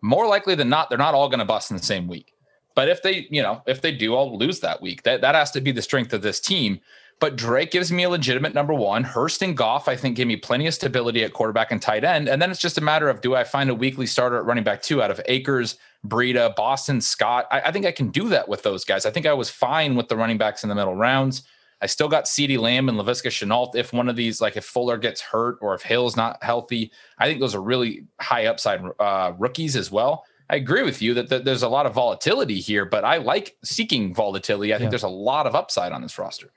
[0.00, 2.32] more likely than not, they're not all going to bust in the same week.
[2.74, 5.50] But if they, you know, if they do all lose that week, that, that has
[5.50, 6.80] to be the strength of this team.
[7.22, 9.04] But Drake gives me a legitimate number one.
[9.04, 12.28] Hurst and Goff, I think, give me plenty of stability at quarterback and tight end.
[12.28, 14.64] And then it's just a matter of do I find a weekly starter at running
[14.64, 17.46] back two out of Akers, Breida, Boston, Scott?
[17.52, 19.06] I, I think I can do that with those guys.
[19.06, 21.44] I think I was fine with the running backs in the middle rounds.
[21.80, 23.76] I still got CeeDee Lamb and Laviska Shenault.
[23.76, 27.28] If one of these, like if Fuller gets hurt or if Hill's not healthy, I
[27.28, 30.24] think those are really high upside uh, rookies as well.
[30.50, 33.56] I agree with you that, that, there's a lot of volatility here, but I like
[33.62, 34.74] seeking volatility.
[34.74, 34.90] I think Yeah.
[34.90, 36.50] there's a lot of upside on this roster.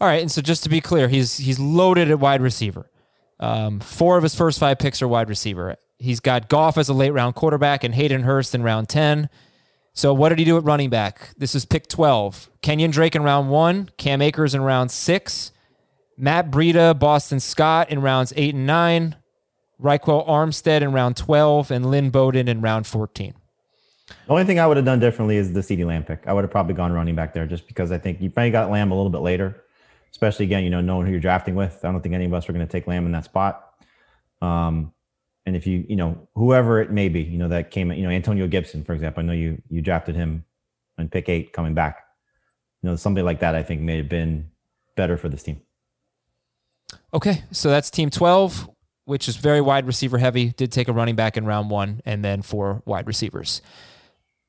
[0.00, 2.90] All right, and so just to be clear, he's he's loaded at wide receiver.
[3.38, 5.76] Um, four of his first five picks are wide receiver.
[5.98, 9.28] He's got Goff as a late round quarterback and Hayden Hurst in round ten.
[9.92, 11.30] So what did he do at running back?
[11.36, 12.48] This is pick twelve.
[12.62, 15.52] Kenyon Drake in round one, Cam Akers in round six,
[16.16, 19.16] Matt Breida, Boston Scott in rounds eight and nine,
[19.82, 23.34] Ryquell Armstead in round twelve, and Lynn Bowden in round fourteen.
[24.26, 26.26] The only thing I would have done differently is the CeeDee Lamb pick.
[26.26, 28.70] I would have probably gone running back there just because I think you probably got
[28.70, 29.62] Lamb a little bit later,
[30.10, 31.84] especially again, you know, knowing who you're drafting with.
[31.84, 33.74] I don't think any of us are going to take Lamb in that spot.
[34.42, 34.92] Um,
[35.46, 38.10] and if you, you know, whoever it may be, you know, that came, you know,
[38.10, 40.44] Antonio Gibson, for example, I know you you drafted him
[40.98, 42.04] in pick eight coming back.
[42.82, 44.50] You know, somebody like that I think may have been
[44.96, 45.60] better for this team.
[47.12, 48.68] Okay, so that's team 12,
[49.04, 50.50] which is very wide receiver heavy.
[50.50, 53.62] Did take a running back in round one and then four wide receivers.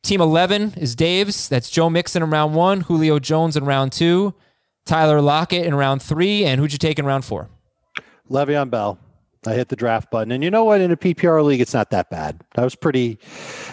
[0.03, 1.47] Team 11 is Dave's.
[1.47, 4.34] That's Joe Mixon in round one, Julio Jones in round two,
[4.86, 7.49] Tyler Lockett in round three, and who'd you take in round four?
[8.29, 8.99] Le'Veon Bell.
[9.45, 10.82] I hit the draft button, and you know what?
[10.82, 12.39] In a PPR league, it's not that bad.
[12.55, 13.17] I was pretty.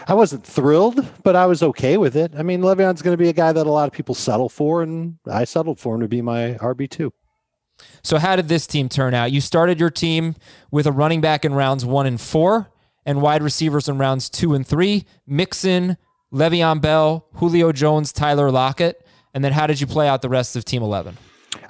[0.06, 2.32] I wasn't thrilled, but I was okay with it.
[2.38, 4.82] I mean, Le'Veon's going to be a guy that a lot of people settle for,
[4.82, 7.12] and I settled for him to be my RB two.
[8.02, 9.30] So, how did this team turn out?
[9.30, 10.36] You started your team
[10.70, 12.70] with a running back in rounds one and four,
[13.04, 15.04] and wide receivers in rounds two and three.
[15.26, 15.98] Mixon,
[16.32, 19.04] Le'Veon Bell, Julio Jones, Tyler Lockett.
[19.38, 21.16] And then, how did you play out the rest of team 11?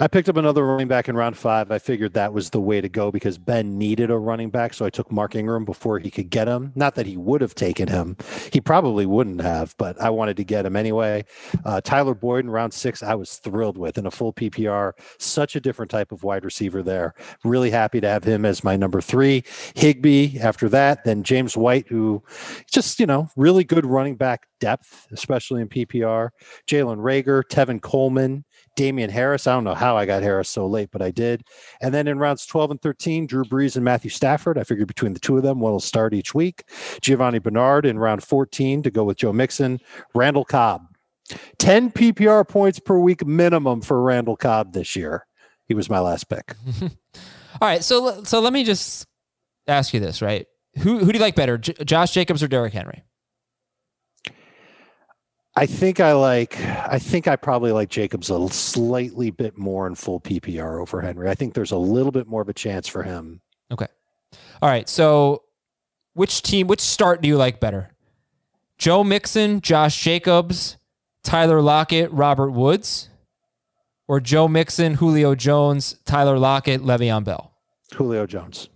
[0.00, 1.70] I picked up another running back in round five.
[1.70, 4.74] I figured that was the way to go because Ben needed a running back.
[4.74, 6.72] So I took Mark Ingram before he could get him.
[6.74, 8.16] Not that he would have taken him.
[8.52, 11.24] He probably wouldn't have, but I wanted to get him anyway.
[11.64, 14.92] Uh, Tyler Boyd in round six, I was thrilled with in a full PPR.
[15.18, 17.14] Such a different type of wide receiver there.
[17.44, 19.44] Really happy to have him as my number three.
[19.74, 22.22] Higbee after that, then James White, who
[22.70, 26.30] just, you know, really good running back depth, especially in PPR.
[26.66, 28.44] Jalen Reagor, Tevin Coleman,
[28.78, 29.48] Damien Harris.
[29.48, 31.42] I don't know how I got Harris so late, but I did.
[31.80, 34.56] And then in rounds 12 and 13, Drew Brees and Matthew Stafford.
[34.56, 36.62] I figured between the two of them, one will start each week.
[37.00, 39.80] Giovani Bernard in round 14 to go with Joe Mixon.
[40.14, 40.86] Randall Cobb.
[41.58, 45.26] 10 PPR points per week minimum for Randall Cobb this year.
[45.66, 46.54] He was my last pick.
[47.60, 49.08] All right, so so let me just
[49.66, 50.46] ask you this, right?
[50.78, 53.02] Who who do you like better, J- Josh Jacobs or Derrick Henry?
[55.58, 56.56] I think I like.
[56.64, 61.28] I think I probably like Jacobs a slightly bit more in full PPR over Henry.
[61.28, 63.40] I think there's a little bit more of a chance for him.
[63.72, 63.88] Okay.
[64.62, 65.42] All right, so
[66.14, 67.90] which team, which start do you like better?
[68.78, 70.76] Joe Mixon, Josh Jacobs,
[71.24, 73.08] Tyler Lockett, Robert Woods,
[74.06, 77.52] or Joe Mixon, Julio Jones, Tyler Lockett, Le'Veon Bell?
[77.94, 78.68] Julio Jones.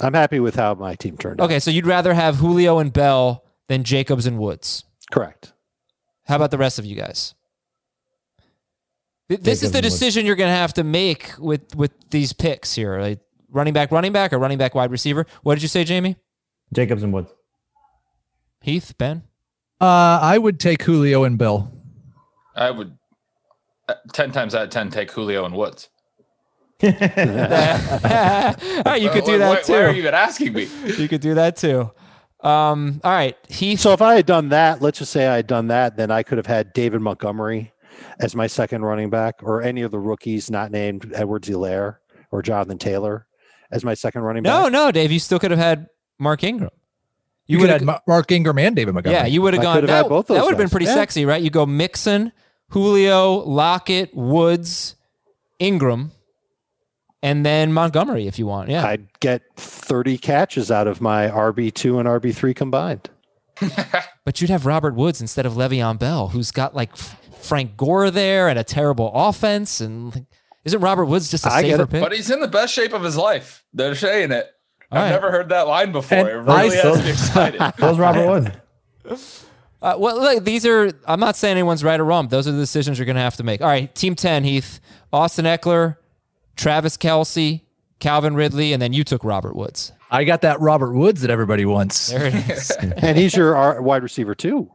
[0.00, 1.44] I'm happy with how my team turned out.
[1.44, 4.84] Okay, so you'd rather have Julio and Bell than Jacobs and Woods.
[5.10, 5.52] Correct.
[6.26, 7.34] How about the rest of you guys?
[9.28, 9.94] Th- This is the and Woods.
[9.98, 13.00] decision you're going to have to make with with these picks here.
[13.00, 13.20] Like
[13.50, 15.26] running back, running back, or running back, wide receiver.
[15.42, 16.16] What did you say, Jamey?
[16.72, 17.32] Jacobs and Woods.
[18.60, 19.22] Heath, Ben.
[19.80, 21.72] Uh, I would take Julio and Bill.
[22.54, 22.96] I would
[23.88, 25.88] uh, ten times out of ten take Julio and Woods.
[26.82, 29.92] All right, you could do Why- that why, Why are too.
[29.94, 30.68] you even asking me?
[30.98, 31.90] You could do that too.
[32.42, 33.76] Um, all right, He.
[33.76, 36.22] So if I had done that, let's just say I had done that, then I
[36.22, 37.72] could have had David Montgomery
[38.18, 41.96] as my second running back, or any of the rookies not named Edwards-Helaire
[42.30, 43.26] or Jonathan Taylor
[43.70, 44.72] as my second running no, back.
[44.72, 45.12] no, no, Dave.
[45.12, 45.88] You still could have had
[46.18, 46.70] Mark Ingram.
[47.46, 49.20] You, would could have Ma- Mark Ingram and David Montgomery.
[49.20, 49.74] Yeah, you would have gone.
[49.76, 50.94] could have had That, both that would have been pretty Yeah.
[50.94, 51.42] sexy, right?
[51.42, 52.32] You go Mixon,
[52.70, 54.96] Julio, Lockett, Woods,
[55.58, 56.12] Ingram,
[57.22, 58.68] and then Montgomery if you want.
[58.68, 58.86] Yeah.
[58.86, 63.08] I'd get 30 catches out of my RB2 and RB3 combined.
[64.24, 68.08] But you'd have Robert Woods instead of Le'Veon Bell, who's got like F- Frank Gore
[68.12, 69.80] there and a terrible offense.
[69.80, 70.24] And like,
[70.64, 72.00] isn't Robert Woods just a I get safer pick?
[72.02, 73.64] But he's in the best shape of his life.
[73.74, 74.46] They're saying it.
[74.92, 75.10] All I've right.
[75.10, 76.18] never heard that line before.
[76.18, 77.60] And it really still- has me excited.
[77.78, 78.28] Those Robert
[79.04, 79.44] Woods.
[79.82, 80.92] Uh, well, look, these are.
[81.06, 82.28] I'm not saying anyone's right or wrong.
[82.28, 83.60] Those are the decisions you're going to have to make.
[83.60, 84.78] All right, Team Ten, Heath,
[85.12, 85.96] Austin Ekeler,
[86.56, 87.62] Travis Kelce,
[88.00, 89.92] Calvin Ridley, and then you took Robert Woods.
[90.10, 92.10] I got that Robert Woods that everybody wants.
[92.10, 92.70] There it is.
[92.98, 94.70] And he's your wide receiver too.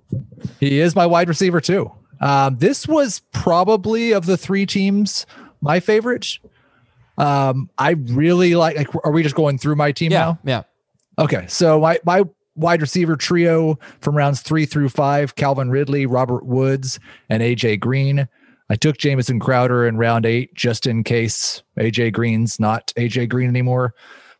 [0.59, 1.91] He is my wide receiver too.
[2.19, 5.27] Um, this was probably of the three teams
[5.61, 6.39] my favorite.
[7.17, 8.77] Um, I really like.
[8.77, 10.39] Like, are we just going through my team yeah, now?
[10.43, 10.63] yeah.
[11.19, 12.23] Okay, so my my
[12.55, 16.99] wide receiver trio from rounds three through five: Calvin Ridley, Robert Woods,
[17.29, 18.27] and AJ Green.
[18.69, 23.49] I took Jamison Crowder in round eight just in case AJ Green's not AJ Green
[23.49, 23.93] anymore.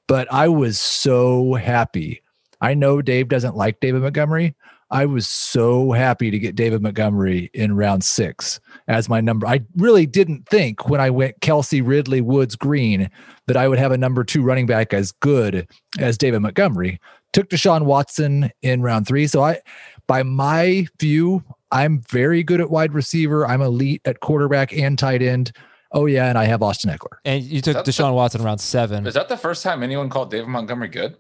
[0.08, 2.22] But I was so happy.
[2.62, 4.56] I know Dave doesn't like David Montgomery.
[4.90, 9.46] I was so happy to get David Montgomery in round six as my number.
[9.46, 13.10] I really didn't think when I went Kelce, Ridley, Woods, Green
[13.48, 15.68] that I would have a number two running back as good
[16.00, 17.02] as David Montgomery.
[17.34, 19.28] Took Deshaun Watson in round three.
[19.28, 19.60] So I,
[20.08, 23.46] by my view, I'm very good at wide receiver.
[23.46, 25.52] I'm elite at quarterback and tight end.
[25.92, 27.18] Oh yeah, and I have Austin Ekeler.
[27.26, 29.08] And you took That's Deshaun Watson around seven.
[29.08, 31.18] Is that the first time anyone called David Montgomery good?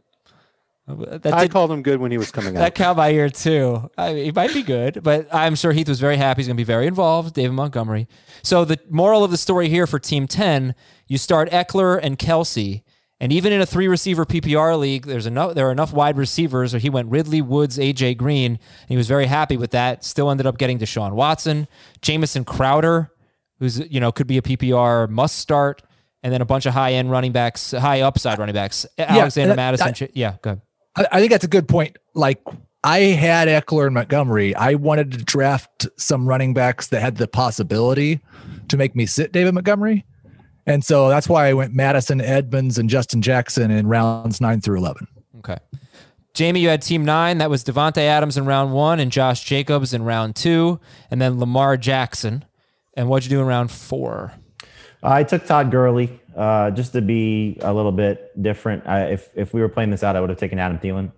[0.87, 2.75] That I called him good when he was coming that out.
[2.75, 3.89] count by year two.
[3.97, 6.39] I mean, he might be good, but I'm sure Heath was very happy.
[6.39, 7.33] He's going to be very involved.
[7.33, 8.07] David Montgomery.
[8.41, 10.75] So the moral of the story here for Team Ten:
[11.07, 12.83] you start Ekeler and Kelce,
[13.19, 15.55] and even in a three receiver PPR league, there's enough.
[15.55, 16.75] There are enough wide receivers.
[16.75, 20.03] Or he went Ridley, Woods, AJ Green, and he was very happy with that.
[20.03, 21.67] Still ended up getting Deshaun Watson,
[22.01, 23.11] Jamison Crowder,
[23.59, 25.81] who's you know could be a PPR must start.
[26.23, 28.85] And then a bunch of high end running backs, high upside running backs.
[28.97, 29.93] Alexander that- Mattison.
[29.93, 30.61] Ch- yeah, go ahead.
[30.95, 31.97] I, I think that's a good point.
[32.13, 32.41] Like
[32.83, 34.53] I had Ekeler and Montgomery.
[34.55, 38.19] I wanted to draft some running backs that had the possibility
[38.67, 40.05] to make me sit David Montgomery.
[40.67, 44.77] And so that's why I went Mattison, Edmonds, and Justin Jackson in rounds nine through
[44.77, 45.07] 11.
[45.39, 45.57] Okay.
[46.33, 47.37] Jamey, you had team nine.
[47.37, 51.39] That was Davante Adams in round one and Josh Jacobs in round two, and then
[51.39, 52.45] Lamar Jackson.
[52.95, 54.33] And what'd you do in round four?
[55.01, 58.85] I took Todd Gurley uh, just to be a little bit different.
[58.85, 61.11] I, if if we were playing this out, I would have taken Adam Thielen,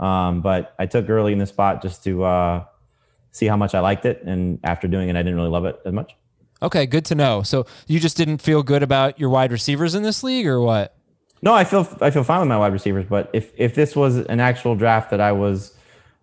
[0.00, 2.64] um, but I took Gurley in this spot just to uh,
[3.30, 4.22] see how much I liked it.
[4.24, 6.16] And after doing it, I didn't really love it as much.
[6.62, 7.42] Okay, good to know.
[7.42, 10.96] So you just didn't feel good about your wide receivers in this league, or what?
[11.42, 14.16] No, I feel I feel fine with my wide receivers, but if if this was
[14.16, 15.76] an actual draft that I was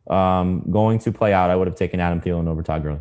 [0.10, 3.00] um, going to play out, I would have taken Adam Thielen over Todd Gurley.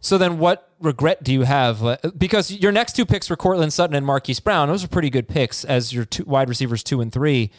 [0.00, 2.00] So then, what regret do you have?
[2.16, 4.68] Because your next two picks were Courtland Sutton and Marquise Brown.
[4.68, 7.50] Those are pretty good picks as your two wide receivers two and three,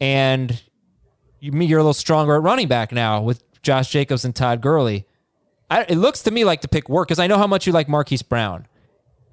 [0.00, 0.60] and
[1.38, 5.06] you, you're a little stronger at running back now with Josh Jacobs and Todd Gurley.
[5.70, 7.72] I, it looks to me like the pick worked because I know how much you
[7.72, 8.66] like Marquise Brown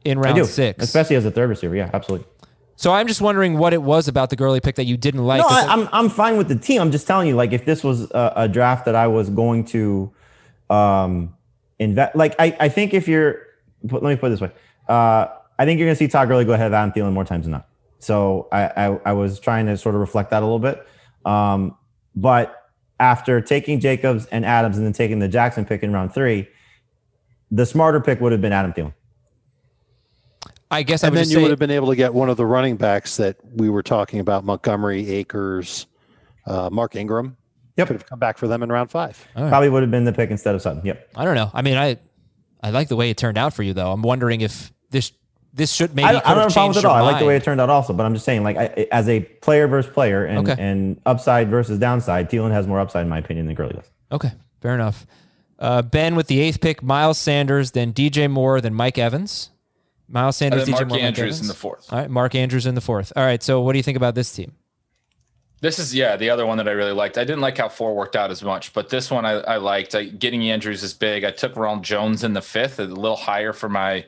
[0.05, 0.83] in I round do, six.
[0.83, 1.75] especially as a third receiver.
[1.75, 2.27] Yeah, absolutely.
[2.75, 5.41] so I'm just wondering what it was about the Gurley pick that you didn't like.
[5.41, 6.79] No, I, I'm I'm fine with the team.
[6.81, 9.65] I'm just telling you, like, if this was a, a draft that I was going
[9.65, 10.13] to
[10.69, 11.35] um,
[11.79, 13.41] invest, like, I, I think if you're,
[13.88, 14.51] put, let me put it this way,
[14.88, 15.27] uh,
[15.59, 17.45] I think you're going to see Todd Gurley go ahead of Adam Thielen more times
[17.45, 17.67] than not.
[17.99, 20.85] So I, I, I was trying to sort of reflect that a little bit,
[21.25, 21.75] um,
[22.15, 22.66] but
[22.99, 26.47] after taking Jacobs and Adams and then taking the Jackson pick in round three,
[27.51, 28.93] the smarter pick would have been Adam Thielen.
[30.69, 32.29] I guess I and would then you say would have been able to get one
[32.29, 35.87] of the running backs that we were talking about Montgomery, Akers,
[36.45, 37.37] uh, Mark Ingram.
[37.77, 37.87] Yep.
[37.87, 39.25] Could have come back for them in round five.
[39.35, 40.81] Probably would have been the pick instead of Sutton.
[40.83, 41.09] Yep.
[41.15, 41.51] I don't know.
[41.53, 41.97] I mean, I
[42.63, 43.91] I like the way it turned out for you though.
[43.91, 45.11] I'm wondering if this
[45.57, 46.95] this should maybe I don't, I don't have have a problem with it at all.
[46.97, 48.87] your I like the way it turned out also, but I'm just saying, like, I,
[48.91, 50.55] as a player versus player and, Okay.
[50.61, 53.91] and upside versus downside, Thielen has more upside, in my opinion, than Gurley does.
[54.11, 54.31] Okay,
[54.61, 55.05] fair enough.
[55.59, 59.49] Uh, ben with the eighth pick, Miles Sanders, then DJ Moore, then Mike Evans.
[60.07, 61.41] Miles Sanders, then DJ Mark Moore, Mike Andrews Evans.
[61.41, 61.91] in the fourth.
[61.91, 63.11] All right, Mark Andrews in the fourth.
[63.15, 64.53] All right, so what do you think about this team?
[65.59, 67.17] This is yeah the other one that I really liked.
[67.17, 69.95] I didn't like how four worked out as much, but this one I, I liked.
[69.95, 71.23] I, getting Andrews is big.
[71.23, 74.05] I took Ronald Jones in the fifth, a little higher for my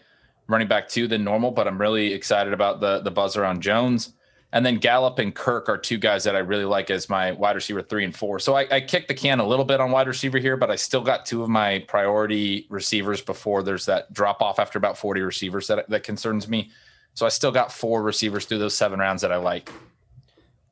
[0.50, 4.14] running back two than normal, but I'm really excited about the the buzz around Jones.
[4.52, 7.56] And then Gallup and Kirk are two guys that I really like as my wide
[7.56, 8.40] receiver three and four.
[8.40, 10.76] So I, I kicked the can a little bit on wide receiver here, but I
[10.76, 15.22] still got two of my priority receivers before there's that drop off after about 40
[15.22, 16.72] receivers that that concerns me.
[17.14, 19.72] So I still got four receivers through those seven rounds that I like.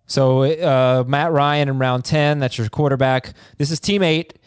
[0.07, 3.34] So uh, Matt Ryan in round 10, that's your quarterback.
[3.57, 4.39] This is team eight.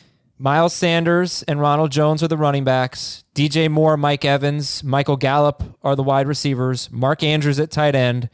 [0.43, 3.25] Miles Sanders and Ronald Jones are the running backs.
[3.35, 6.91] DJ Moore, Mike Evans, Michael Gallup are the wide receivers.
[6.91, 8.31] Mark Andrews at tight end.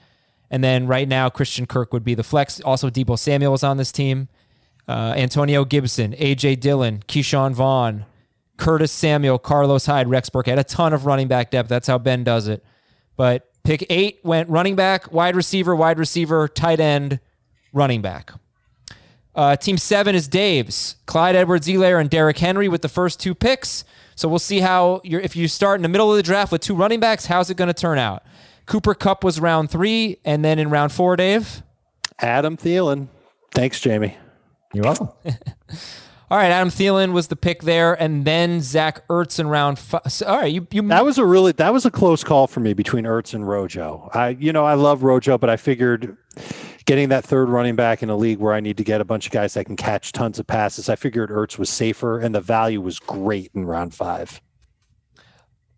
[0.49, 2.61] And then right now, Christian Kirk would be the flex.
[2.61, 4.29] Also, Deebo Samuel is on this team.
[4.87, 8.07] Uh, Antonio Gibson, AJ Dillon, Ke'Shawn Vaughn,
[8.57, 10.61] Curtis Samuel, Carlos Hyde, Rex Burkhead.
[10.61, 11.69] A ton of running back depth.
[11.69, 12.65] That's how Ben does it.
[13.17, 17.19] But pick eight went running back, wide receiver, wide receiver, tight end,
[17.73, 18.31] running back.
[19.37, 20.97] Uh, team seven is Dave's.
[21.05, 23.85] Clyde Edwards-Helaire and Derrick Henry with the first two picks.
[24.15, 26.63] So we'll see how you're if you start in the middle of the draft with
[26.63, 28.23] two running backs, how's it going to turn out?
[28.65, 31.63] Cooper Kupp was round three, and then in round four, Dave.
[32.19, 33.09] Adam Thielen.
[33.53, 34.17] Thanks, Jamey.
[34.73, 35.11] You're welcome.
[36.29, 40.03] All right, Adam Thielen was the pick there, and then Zach Ertz in round five.
[40.09, 42.59] So, all right, you you That was a really that was a close call for
[42.59, 44.11] me between Ertz and Rojo.
[44.13, 46.17] I you know I love Rojo, but I figured
[46.87, 49.27] getting that third running back in a league where I need to get a bunch
[49.27, 52.41] of guys that can catch tons of passes, I figured Ertz was safer and the
[52.41, 54.41] value was great in round five.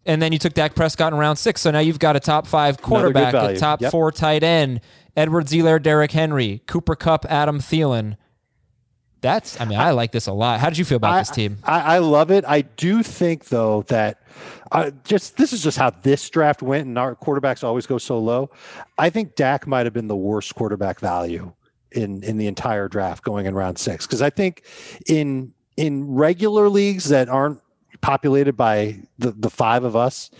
[0.06, 1.60] and then you took Dak Prescott in round six.
[1.60, 3.90] So now you've got a top five quarterback, a top Yep.
[3.90, 4.80] four tight end,
[5.16, 8.16] Edwards-Helaire, Derrick Henry, Cooper Kupp, Adam Thielen.
[9.20, 10.60] That's, I mean, I like this a lot.
[10.60, 11.58] How did you feel about I, this team?
[11.64, 12.44] I, I love it.
[12.46, 14.17] I do think though that
[14.72, 18.18] uh, just this is just how this draft went, and our quarterbacks always go so
[18.18, 18.50] low.
[18.98, 21.52] I think Dak might have been the worst quarterback value
[21.92, 24.64] in in the entire draft going in round six because I think
[25.06, 27.60] in in regular leagues that aren't
[28.00, 30.30] populated by the the five of us.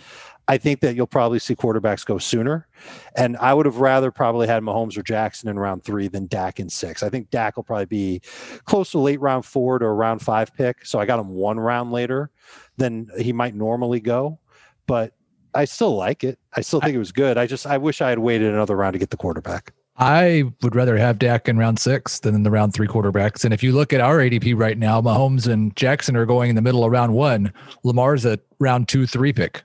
[0.49, 2.67] I think that you'll probably see quarterbacks go sooner.
[3.15, 6.59] And I would have rather probably had Mahomes or Jackson in round three than Dak
[6.59, 7.03] in six.
[7.03, 8.21] I think Dak will probably be
[8.65, 10.87] close to late round four to a round five pick.
[10.87, 12.31] So I got him one round later
[12.79, 14.39] than he might normally go.
[14.87, 15.13] But
[15.53, 16.39] I still like it.
[16.55, 17.37] I still think it was good.
[17.37, 19.73] I just I wish I had waited another round to get the quarterback.
[20.01, 23.43] I would rather have Dak in round six than in the round three quarterbacks.
[23.43, 26.55] And if you look at our ADP right now, Mahomes and Jackson are going in
[26.55, 27.51] the middle of round one.
[27.83, 29.63] Lamar's a round two, three pick.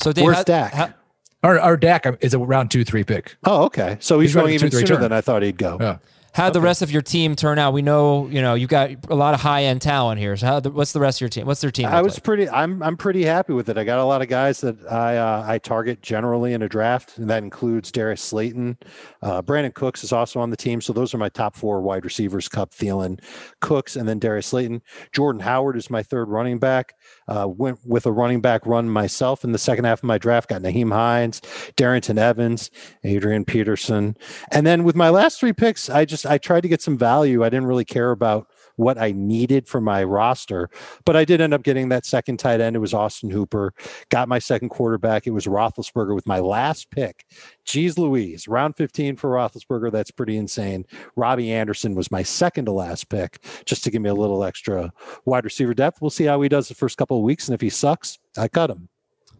[0.00, 0.72] So Dave, Where's how- Dak?
[0.72, 0.94] how-
[1.42, 3.36] Our, our Dak is a round two, three pick.
[3.44, 3.96] Oh, okay.
[3.98, 5.02] So he's, He's running going even two, three sooner turn.
[5.02, 5.78] than I thought he'd go.
[5.80, 5.96] Yeah.
[6.32, 7.72] How'd the rest of your team turn out?
[7.72, 10.36] We know, you know, you've got a lot of high end talent here.
[10.36, 11.46] So, how, the, what's the rest of your team?
[11.46, 11.86] What's their team?
[11.86, 12.22] I was like?
[12.22, 12.48] pretty.
[12.48, 13.76] I'm I'm pretty happy with it.
[13.76, 17.18] I got a lot of guys that I uh, I target generally in a draft,
[17.18, 18.78] and that includes Darius Slayton.
[19.22, 22.04] Uh, Brandin Cooks is also on the team, so those are my top four wide
[22.04, 23.20] receivers: Kupp, Thielen,
[23.60, 24.82] Cooks, and then Darius Slayton.
[25.12, 26.94] Jordan Howard is my third running back.
[27.30, 30.50] Uh, went with a running back run myself in the second half of my draft.
[30.50, 31.40] Got Nyheim Hines,
[31.76, 32.70] Darrynton Evans,
[33.04, 34.16] Adrian Peterson,
[34.50, 37.44] and then with my last three picks, I just I tried to get some value.
[37.44, 38.48] I didn't really care about
[38.80, 40.70] what I needed for my roster,
[41.04, 42.74] but I did end up getting that second tight end.
[42.74, 43.74] It was Austin Hooper.
[44.08, 45.26] Got my second quarterback.
[45.26, 47.26] It was Roethlisberger with my last pick.
[47.66, 49.92] Jeez Louise, round 15 for Roethlisberger.
[49.92, 50.86] That's pretty insane.
[51.14, 54.92] Robbie Anderson was my second to last pick, just to give me a little extra
[55.26, 56.00] wide receiver depth.
[56.00, 58.48] We'll see how he does the first couple of weeks, and if he sucks, I
[58.48, 58.88] cut him.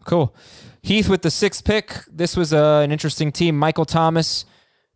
[0.05, 0.35] Cool.
[0.83, 1.95] Heath with the sixth pick.
[2.07, 3.57] This was uh, an interesting team.
[3.57, 4.45] Michael Thomas,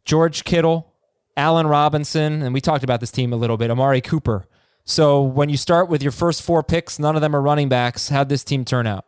[0.03, 0.94] George Kittle,
[1.37, 3.69] Allen Robinson, and we talked about this team a little bit.
[3.69, 4.47] Amari Cooper.
[4.85, 8.09] So when you start with your first four picks, none of them are running backs.
[8.09, 9.05] How'd this team turn out?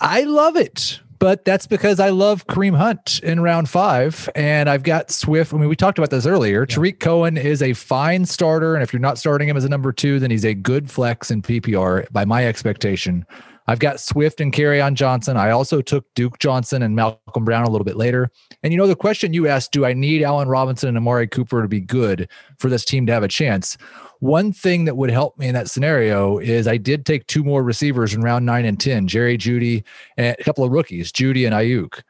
[0.00, 1.00] I love it.
[1.18, 4.28] But that's because I love Kareem Hunt in round five.
[4.34, 5.52] And I've got Swift.
[5.52, 6.66] I mean, we talked about this earlier.
[6.66, 8.74] Tarik Cohen is a fine starter.
[8.74, 11.30] And if you're not starting him as a number two, then he's a good flex
[11.30, 13.24] in PPR by my expectation.
[13.68, 15.36] I've got Swift and Kerryon Johnson.
[15.36, 18.30] I also took Duke Johnson and Malcolm Brown a little bit later.
[18.62, 21.62] And you know, the question you asked, do I need Allen Robinson and Amari Cooper
[21.62, 23.76] to be good for this team to have a chance?
[24.20, 27.62] One thing that would help me in that scenario is I did take two more
[27.62, 29.84] receivers in round nine and 10, Jerry Jeudy
[30.16, 32.02] and a couple of rookies, Jeudy and Aiyuk.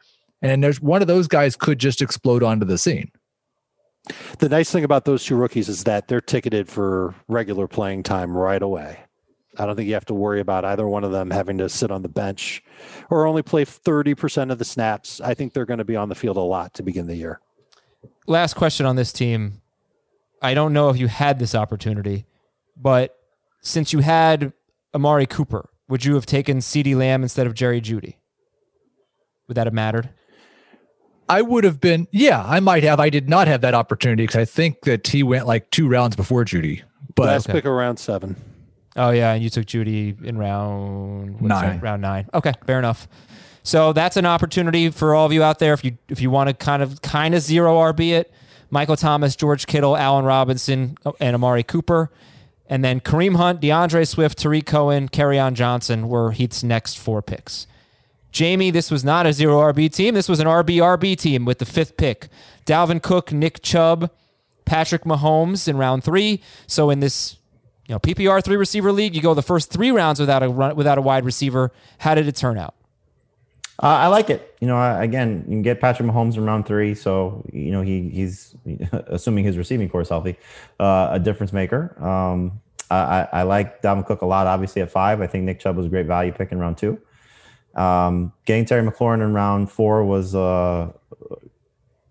[0.42, 3.10] And there's one of those guys could just explode onto the scene.
[4.38, 8.36] The nice thing about those two rookies is that they're ticketed for regular playing time
[8.36, 8.98] right away.
[9.58, 11.90] I don't think you have to worry about either one of them having to sit
[11.90, 12.62] on the bench
[13.10, 15.20] or only play 30% of the snaps.
[15.20, 17.40] I think they're going to be on the field a lot to begin the year.
[18.26, 19.62] Last question on this team.
[20.42, 22.26] I don't know if you had this opportunity,
[22.76, 23.18] but
[23.60, 24.52] since you had
[24.94, 28.16] Amari Cooper, would you have taken CeeDee Lamb instead of Jerry Jeudy?
[29.48, 30.10] Would that have mattered?
[31.28, 33.00] I would have been, yeah, I might have.
[33.00, 36.14] I did not have that opportunity because I think that he went like two rounds
[36.14, 36.82] before Jeudy.
[37.14, 38.36] But Last pick around seven.
[38.96, 41.76] Oh yeah, and you took Jeudy in round Nine.
[41.76, 41.82] that?
[41.82, 42.28] Round nine.
[42.32, 43.06] Okay, fair enough.
[43.62, 45.74] So that's an opportunity for all of you out there.
[45.74, 48.32] If you if you want to kind of kind of zero RB it,
[48.70, 52.10] Michael Thomas, George Kittle, Allen Robinson, oh, and Amari Cooper,
[52.68, 57.66] and then Kareem Hunt, D'Andre Swift, Tarik Cohen, on Johnson were Heath's next four picks.
[58.32, 60.14] Jamey, this was not a zero RB team.
[60.14, 62.28] This was an RB RB team with the fifth pick.
[62.66, 64.10] Dalvin Cook, Nick Chubb,
[64.64, 66.42] Patrick Mahomes in round three.
[66.66, 67.36] So in this,
[67.88, 70.76] you know, PPR three receiver league, you go the first three rounds without a run,
[70.76, 71.72] without a wide receiver.
[71.98, 72.74] How did it turn out?
[73.82, 74.56] Uh, I like it.
[74.60, 77.82] You know, I, again, you can get Patrick Mahomes in round three, so you know
[77.82, 78.54] he he's
[78.92, 80.36] assuming his receiving corps is healthy,
[80.80, 81.94] uh, a difference maker.
[82.02, 82.60] Um,
[82.90, 84.46] I, I like Dalvin Cook a lot.
[84.46, 87.00] Obviously at five, I think Nick Chubb was a great value pick in round two.
[87.74, 90.92] Um, getting Terry McLaurin in round four was, uh,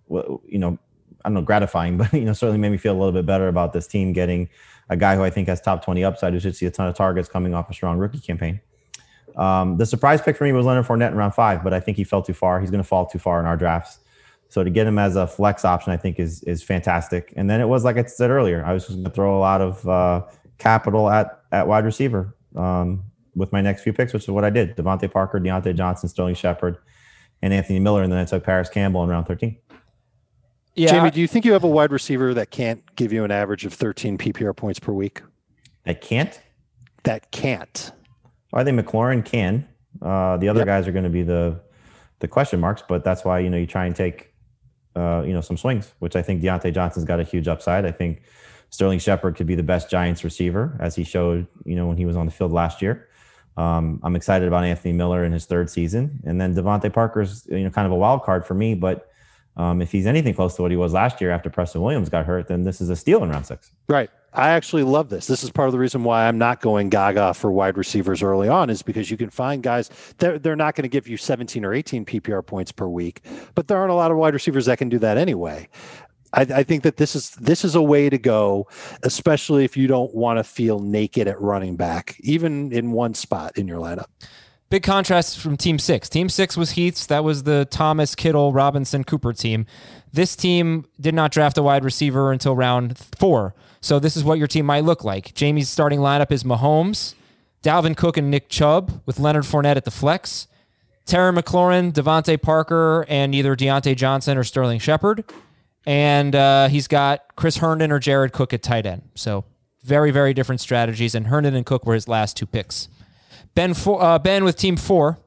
[0.09, 0.77] you know,
[1.23, 3.47] I don't know, gratifying, but you know, certainly made me feel a little bit better
[3.47, 4.49] about this team getting
[4.89, 6.95] a guy who I think has top twenty upside, who should see a ton of
[6.95, 8.59] targets coming off a strong rookie campaign.
[9.35, 11.97] Um, the surprise pick for me was Leonard Fournette in round five, but I think
[11.97, 12.61] he fell too far.
[12.61, 13.99] He's going to fall too far in our drafts.
[14.47, 17.33] So to get him as a flex option, I think is is fantastic.
[17.35, 19.41] And then it was like I said earlier, I was just going to throw a
[19.41, 20.23] lot of uh,
[20.57, 23.03] capital at at wide receiver um,
[23.35, 26.35] with my next few picks, which is what I did: DeVante Parker, Diontae Johnson, Sterling
[26.35, 26.77] Shepard,
[27.41, 29.57] and Anthony Miller, and then I took Parris Campbell in round thirteen.
[30.75, 33.31] Yeah, Jamey, do you think you have a wide receiver that can't give you an
[33.31, 35.21] average of 13 PPR points per week?
[35.85, 36.39] That can't.
[37.03, 37.91] That can't.
[38.53, 39.67] I think McLaurin can.
[40.01, 40.65] Uh, the other Yep.
[40.67, 41.61] guys are going to be the
[42.19, 44.33] the question marks, but that's why you know you try and take
[44.95, 47.85] uh, you know some swings, which I think Diontae Johnson's got a huge upside.
[47.85, 48.23] I think
[48.69, 52.05] Sterling Shepard could be the best Giants receiver, as he showed you know when he
[52.05, 53.07] was on the field last year.
[53.57, 57.63] Um, I'm excited about Anthony Miller in his third season, and then DeVante Parker's you
[57.63, 59.09] know kind of a wild card for me, but.
[59.57, 62.25] Um, if he's anything close to what he was last year after Preston Williams got
[62.25, 63.71] hurt, then this is a steal in round six.
[63.87, 64.09] Right.
[64.33, 65.27] I actually love this.
[65.27, 68.49] This is part of the reason why I'm not going gaga for wide receivers early
[68.49, 71.63] on is because you can find guys they're, they're not going to give you 17
[71.63, 73.21] or 18 PPR points per week,
[73.55, 75.69] but there aren't a lot of wide receivers that can do that anyway.
[76.33, 78.67] I, I think that this is this is a way to go,
[79.03, 83.57] especially if you don't want to feel naked at running back, even in one spot
[83.57, 84.07] in your lineup.
[84.69, 86.09] Big contrast from Team Six.
[86.09, 87.05] Team Six was Heath's.
[87.05, 89.65] That was the Thomas, Kittle, Robinson, Cooper team.
[90.11, 93.53] This team did not draft a wide receiver until round four.
[93.79, 95.35] So this is what your team might look like.
[95.35, 97.13] Jamey's starting lineup is Mahomes,
[97.61, 100.47] Dalvin Cook, and Nick Chubb with Leonard Fournette at the flex.
[101.05, 105.23] Terry McLaurin, DeVante Parker, and either Diontae Johnson or Sterling Shepard.
[105.85, 109.03] And uh, he's got Chris Herndon or Jared Cook at tight end.
[109.13, 109.45] So
[109.83, 111.13] very, very different strategies.
[111.13, 112.89] And Herndon and Cook were his last two picks.
[113.55, 115.19] Ben, four, uh, ben with team four.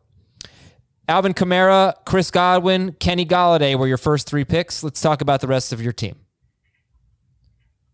[1.09, 4.85] Alvin Kamara, Chris Godwin, Kenny Golladay were your first three picks.
[4.85, 6.17] Let's talk about the rest of your team.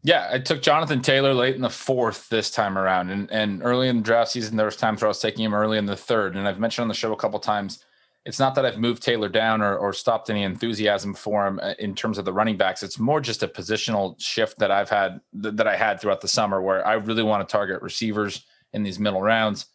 [0.03, 3.89] Yeah, I took Jonathan Taylor late in the fourth this time around, and and early
[3.89, 5.97] in the draft season there was times where I was taking him early in the
[5.97, 7.83] third, and I've mentioned on the show a couple times.
[8.27, 11.75] It's not that I've moved Taylor down or, or stopped any enthusiasm for him uh,
[11.79, 12.83] in terms of the running backs.
[12.83, 16.61] It's more just a positional shift that I've had that I had throughout the summer,
[16.61, 19.67] where I really want to target receivers in these middle rounds.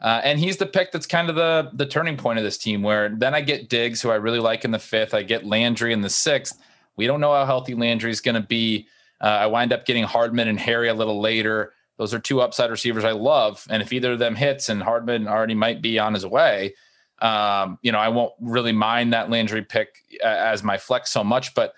[0.00, 2.82] Uh, and he's the pick that's kind of the the turning point of this team.
[2.82, 5.12] Where then I get Diggs, who I really like in the fifth.
[5.12, 6.58] I get Landry in the sixth.
[6.96, 8.86] We don't know how healthy Landry is going to be.
[9.20, 11.72] Uh, I wind up getting Hardman and Harry a little later.
[11.96, 13.66] Those are two upside receivers I love.
[13.70, 16.74] And if either of them hits, and Hardman already might be on his way,
[17.20, 21.54] um, you know, I won't really mind that Landry pick as my flex so much.
[21.54, 21.74] But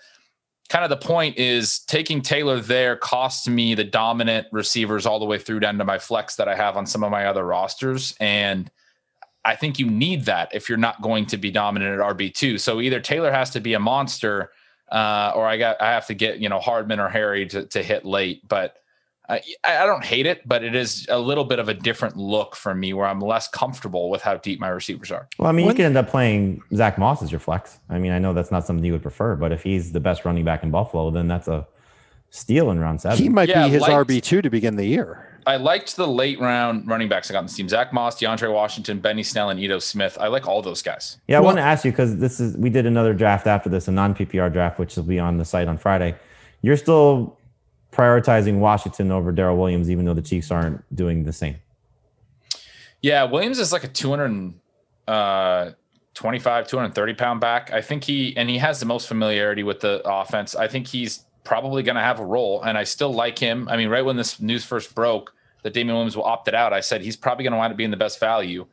[0.71, 5.25] kind of the point is taking Taylor there costs me the dominant receivers all the
[5.25, 8.15] way through down to my flex that I have on some of my other rosters.
[8.21, 8.71] And
[9.43, 12.57] I think you need that if you're not going to be dominant at RB2.
[12.61, 14.51] So either Taylor has to be a monster
[14.89, 17.83] uh, or I got I have to get you know Hardman or Harry to to
[17.83, 18.47] hit late.
[18.47, 18.77] But
[19.29, 22.55] I, I don't hate it, but it is a little bit of a different look
[22.55, 25.27] for me where I'm less comfortable with how deep my receivers are.
[25.37, 27.79] Well, I mean, When- you could end up playing Zack Moss as your flex.
[27.89, 30.25] I mean, I know that's not something you would prefer, but if he's the best
[30.25, 31.65] running back in Buffalo, then that's a
[32.29, 33.17] steal in round seven.
[33.17, 35.27] He might Yeah, be his liked- RB2 to begin the year.
[35.47, 38.53] I liked the late round running backs I got on this team: Zack Moss, DeAndre
[38.53, 40.15] Washington, Benny Snell, and Ito Smith.
[40.21, 41.17] I like all those guys.
[41.27, 43.87] yeah, I want to ask you because this is we did another draft after this,
[43.87, 46.15] a non PPR draft, which will be on the site on Friday.
[46.61, 47.37] You're still
[47.91, 51.57] prioritizing Washington over Darrel Williams, even though the Chiefs aren't doing the same.
[53.01, 54.53] Yeah, Williams is like a 200,
[55.07, 55.71] uh,
[56.13, 57.71] 25, 230 pound back.
[57.71, 60.55] I think he, and he has the most familiarity with the offense.
[60.55, 63.67] I think he's probably going to have a role, and I still like him.
[63.69, 66.73] I mean, right when this news first broke, that Damien Williams will opt it out,
[66.73, 68.65] I said he's probably going to wind up being the best value.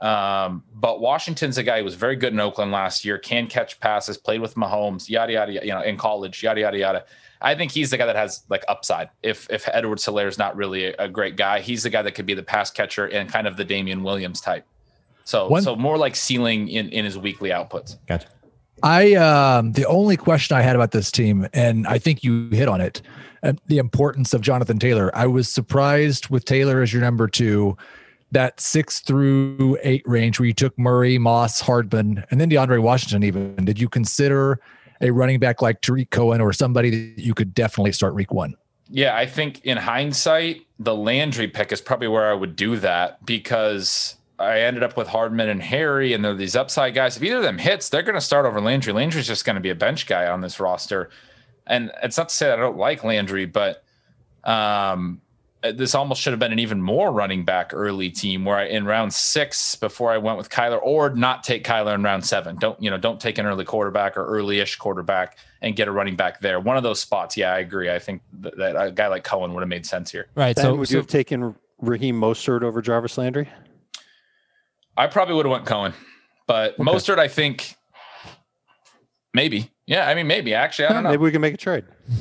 [0.00, 3.80] Um, but Washington's a guy who was very good in Oakland last year, can catch
[3.80, 7.04] passes, played with Mahomes, yada yada, yada you know, in college, yada yada yada.
[7.44, 9.10] I think he's the guy that has like upside.
[9.22, 12.24] If if Edwards-Helaire is not really a, a, great guy, he's the guy that could
[12.24, 14.66] be the pass catcher and kind of the Damien Williams type.
[15.24, 17.98] So One, so more like ceiling in in his weekly outputs.
[18.06, 18.28] Gotcha.
[18.82, 22.66] I um the only question I had about this team, and I think you hit
[22.66, 23.02] on it,
[23.42, 25.10] uh, the importance of Jonathan Taylor.
[25.14, 27.76] I was surprised with Taylor as your number two
[28.32, 33.22] that six through eight range where you took Murray, Moss, Hardman, and then DeAndre Washington.
[33.22, 34.60] Even did you consider
[35.00, 38.54] a running back like Tarik Cohen or somebody that you could definitely start week one?
[38.90, 43.24] Yeah, I think in hindsight, the Landry pick is probably where I would do that
[43.24, 47.16] because I ended up with Hardman and Harry, and they're these upside guys.
[47.16, 48.92] If either of them hits, they're going to start over Landry.
[48.92, 51.10] Landry's just going to be a bench guy on this roster.
[51.66, 53.84] And it's not to say I don't like Landry, but
[54.44, 55.20] um,
[55.64, 58.66] Uh, this almost should have been an even more running back early team where I
[58.66, 62.56] in round six before I went with Kyler or not take Kyler in round seven.
[62.56, 62.98] Don't you know?
[62.98, 66.60] Don't take an early quarterback or early-ish quarterback and get a running back there.
[66.60, 67.34] One of those spots.
[67.34, 67.90] Yeah, I agree.
[67.90, 70.26] I think that, that a guy like Cohen would have made sense here.
[70.34, 70.54] Right.
[70.54, 73.48] Ben, so would so, you have taken Raheem Mostert over Jarvis Landry?
[74.98, 75.94] I probably would have went Cohen,
[76.46, 76.82] but okay.
[76.82, 77.74] Mostert, I think
[79.32, 79.70] maybe.
[79.86, 81.10] Yeah, I mean, maybe actually, I don't know.
[81.10, 81.84] Maybe we can make a trade.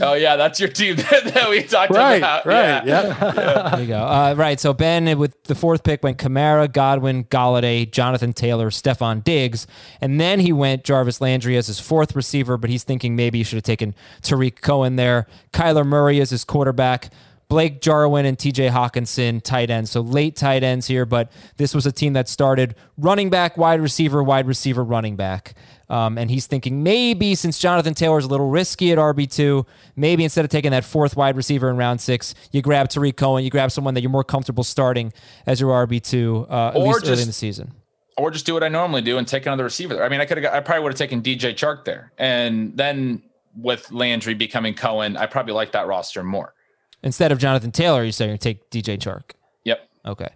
[0.00, 2.46] oh yeah, that's your team that we talked right, about.
[2.46, 2.86] Right.
[2.86, 3.06] Yeah.
[3.34, 3.68] yeah.
[3.70, 3.98] There you go.
[3.98, 4.58] Uh, right.
[4.58, 9.66] So Ben with the fourth pick went Kamara, Godwin, Golladay, Jonathan Taylor, Stefon Diggs,
[10.00, 12.56] and then he went Jarvis Landry as his fourth receiver.
[12.56, 15.26] But he's thinking maybe he should have taken Tarik Cohen there.
[15.52, 17.10] Kyler Murray as his quarterback.
[17.50, 19.90] Blake Jarwin and TJ Hockenson, tight ends.
[19.90, 23.80] So late tight ends here, but this was a team that started running back, wide
[23.80, 25.54] receiver, wide receiver, running back.
[25.90, 30.44] Um, and he's thinking maybe since Jonathan Taylor's a little risky at RB2, maybe instead
[30.44, 33.72] of taking that fourth wide receiver in round six, you grab Tarik Cohen, you grab
[33.72, 35.12] someone that you're more comfortable starting
[35.46, 37.72] as your RB2, uh, at or least just, early in the season.
[38.16, 40.04] Or just do what I normally do and take another receiver there.
[40.04, 42.12] I mean, I could have, I probably would have taken DJ Chark there.
[42.18, 43.22] And then
[43.56, 46.54] with Landry becoming Cohen, I probably like that roster more.
[47.02, 49.32] Instead of Jonathan Taylor, you're saying take DJ Chark.
[49.64, 49.88] Yep.
[50.06, 50.28] Okay.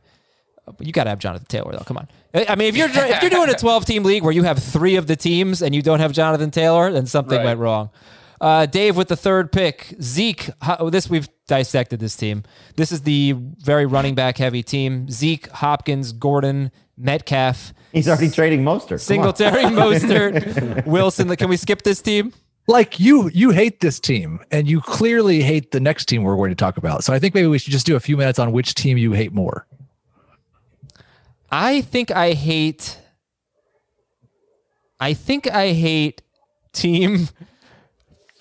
[0.81, 1.85] You got to have Jonathan Taylor though.
[1.85, 2.09] Come on.
[2.35, 4.97] I mean, if you're if you're doing a 12 team league where you have three
[4.97, 7.45] of the teams and you don't have Jonathan Taylor, then something right.
[7.45, 7.91] went wrong.
[8.41, 10.51] Uh, Dave with the third pick, Zeke.
[10.61, 12.43] How, this we've dissected this team.
[12.77, 15.09] This is the very running back heavy team.
[15.09, 17.73] Zeke, Hopkins, Gordon, Metcalf.
[17.93, 19.01] He's already trading Mostert.
[19.01, 21.35] Singletary, Mostert, Wilson.
[21.37, 22.33] Can we skip this team?
[22.67, 26.51] like you you hate this team and you clearly hate the next team we're going
[26.51, 28.53] to talk about so i think maybe we should just do a few minutes on
[28.53, 29.67] which team you hate more
[31.55, 32.99] i think i hate
[35.01, 36.23] i think i hate
[36.73, 37.29] team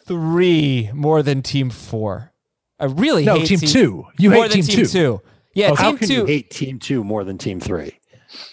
[0.06, 2.32] three more than team four.
[2.80, 4.06] I really no hate team, team two.
[4.20, 4.86] You hate team, team, two.
[4.86, 5.22] two.
[5.54, 6.14] Yeah oh, team how can two.
[6.14, 8.00] you hate team two more than team three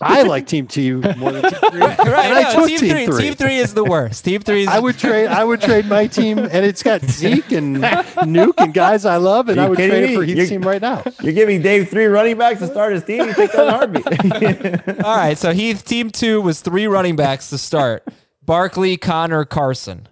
[0.00, 1.80] I like Team Two more than Team Three.
[1.80, 4.24] right, no, team, team three, three, Team Three is the worst.
[4.24, 4.62] Team Three.
[4.62, 4.68] Is...
[4.68, 5.26] I would trade.
[5.26, 9.48] I would trade my team, and it's got Zeke and Nuke and guys I love,
[9.48, 10.14] and I would trade me?
[10.14, 11.02] it for Heath's team right now.
[11.22, 13.26] You're giving Dave three running backs to start his team.
[13.26, 15.04] You take that heartbeat.
[15.04, 18.06] All right, so Heath Team Two was three running backs to start:
[18.44, 20.08] Barkley, Conner, Carson,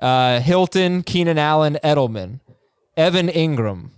[0.00, 2.40] uh, Hilton, Keenan Allen, Edelman,
[2.96, 3.90] Evan Engram,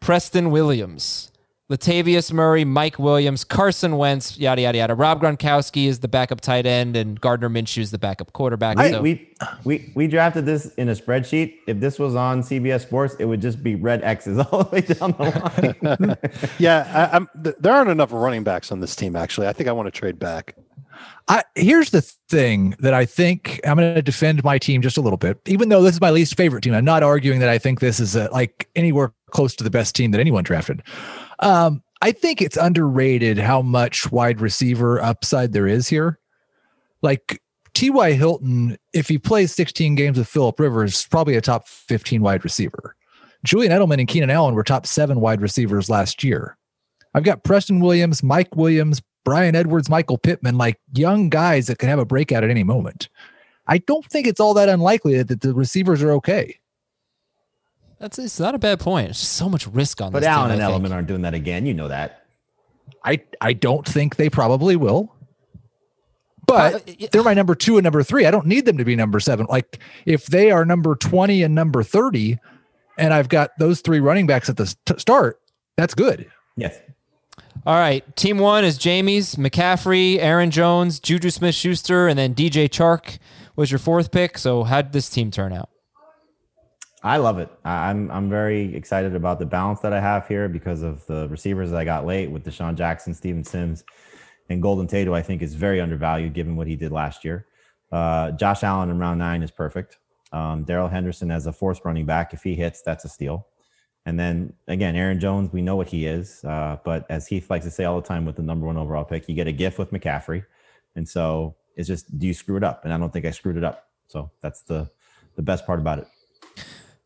[0.00, 1.27] Preston Williams.
[1.70, 4.94] Latavius Murray, Mike Williams, Carson Wentz, yada yada yada.
[4.94, 8.78] Rob Gronkowski is the backup tight end, and Gardner Minshew is the backup quarterback.
[8.78, 9.02] I, so.
[9.02, 11.58] We we we drafted this in a spreadsheet.
[11.66, 14.80] If this was on CBS Sports, it would just be red X's all the way
[14.80, 16.48] down the line.
[16.58, 19.14] yeah, I, there aren't enough running backs on this team.
[19.14, 20.54] Actually, I think I want to trade back.
[21.28, 25.02] I, here's the thing that I think I'm going to defend my team just a
[25.02, 26.72] little bit, even though this is my least favorite team.
[26.72, 29.94] I'm not arguing that I think this is a, like anywhere close to the best
[29.94, 30.82] team that anyone drafted.
[31.40, 36.18] Um, I think it's underrated how much wide receiver upside there is here.
[37.02, 37.42] Like
[37.74, 38.12] T.Y.
[38.12, 42.96] Hilton, if he plays 16 games with Philip Rivers, probably a top 15 wide receiver.
[43.44, 46.56] Julian Edelman and Keenan Allen were top seven wide receivers last year.
[47.14, 51.88] I've got Preston Williams, Mike Williams, Bryan Edwards, Michael Pittman, like young guys that can
[51.88, 53.08] have a breakout at any moment.
[53.66, 56.58] I don't think it's all that unlikely that the receivers are okay.
[57.98, 59.10] That's it's not a bad point.
[59.10, 60.28] It's just so much risk on but this.
[60.28, 61.66] Allen team, and Edelman aren't doing that again.
[61.66, 62.24] You know that.
[63.04, 65.14] I I don't think they probably will.
[66.46, 68.24] But they're my number two and number three.
[68.24, 69.46] I don't need them to be number seven.
[69.50, 72.38] Like if they are number 20 and number 30,
[72.96, 75.42] and I've got those three running backs at the st- start,
[75.76, 76.30] that's good.
[76.56, 76.80] Yes.
[77.66, 78.16] All right.
[78.16, 83.18] Team one is Jamey's McCaffrey, Aaron Jones, Juju Smith Schuster, and then DJ Chark
[83.54, 84.38] was your fourth pick.
[84.38, 85.68] So how did this team turn out?
[87.02, 87.48] I love it.
[87.64, 91.70] I'm I'm very excited about the balance that I have here because of the receivers
[91.70, 93.84] that I got late with DeSean Jackson, Steven Sims,
[94.48, 97.46] and Golden Tate, who I think is very undervalued given what he did last year.
[97.92, 99.98] Uh, Josh Allen in round nine is perfect.
[100.32, 103.46] Um, Darrell Henderson as a fourth running back, if he hits, that's a steal.
[104.04, 106.44] And then again, Aaron Jones, we know what he is.
[106.44, 109.04] Uh, but as Heath likes to say all the time with the number one overall
[109.04, 110.44] pick, you get a gift with McCaffrey.
[110.96, 112.84] And so it's just, do you screw it up?
[112.84, 113.88] And I don't think I screwed it up.
[114.08, 114.90] So that's the
[115.36, 116.08] the best part about it.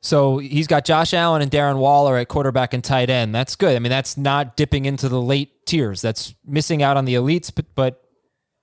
[0.04, 3.32] So he's got Josh Allen and Darren Waller at quarterback and tight end.
[3.32, 3.76] That's good.
[3.76, 6.00] I mean, that's not dipping into the late tiers.
[6.02, 8.02] That's missing out on the elites, but, but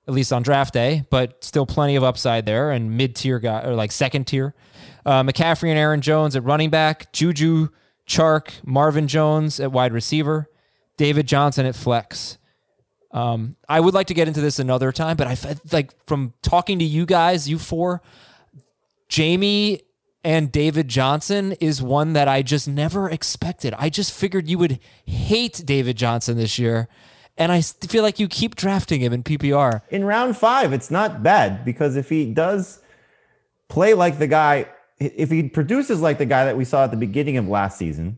[0.06, 3.64] at least on draft day, but still plenty of upside there and mid tier guy
[3.64, 4.54] or like second tier.
[5.06, 7.70] Uh, McCaffrey and Aaron Jones at running back, Juju,
[8.06, 10.50] Chark, Marvin Jones at wide receiver,
[10.98, 12.38] David Johnson at flex.
[13.12, 15.38] Um, I would like to get into this another time, but I
[15.72, 18.02] like from talking to you guys, you four,
[19.10, 19.82] Jamey
[20.24, 23.74] and David Johnson is one that I just never expected.
[23.78, 26.88] I just figured you would hate David Johnson this year.
[27.38, 29.82] And I feel like you keep drafting him in PPR.
[29.90, 32.82] In round five, it's not bad because if he does
[33.70, 34.68] play like the guy,
[35.00, 38.18] if he produces like the guy that we saw at the beginning of last season,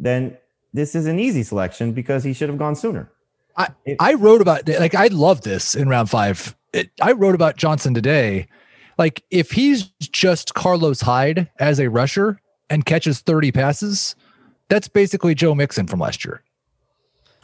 [0.00, 0.36] then
[0.72, 3.08] this is an easy selection because he should have gone sooner.
[3.56, 3.68] I,
[4.00, 6.56] I wrote about like I love this in round five.
[6.72, 8.48] It, I wrote about Johnson today.
[8.98, 12.40] Like if he's just Carlos Hyde as a rusher
[12.70, 14.14] and catches 30 passes,
[14.68, 16.42] that's basically Joe Mixon from last year.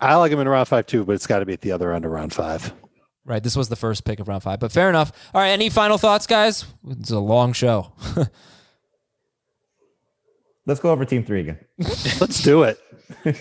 [0.01, 1.93] I like him in round five too, but it's got to be at the other
[1.93, 2.73] end of round five.
[3.25, 3.43] Right.
[3.43, 5.13] This was the first pick of round five, but fair enough.
[5.35, 5.51] All right.
[5.51, 6.65] Any final thoughts, guys?
[6.89, 7.93] It's a long show.
[10.67, 11.59] Let's go over team three again.
[11.79, 12.79] Let's do it.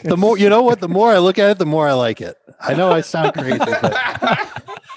[0.03, 2.21] The more you know what, the more I look at it, the more I like
[2.21, 2.37] it.
[2.59, 3.81] I know I sound crazy, but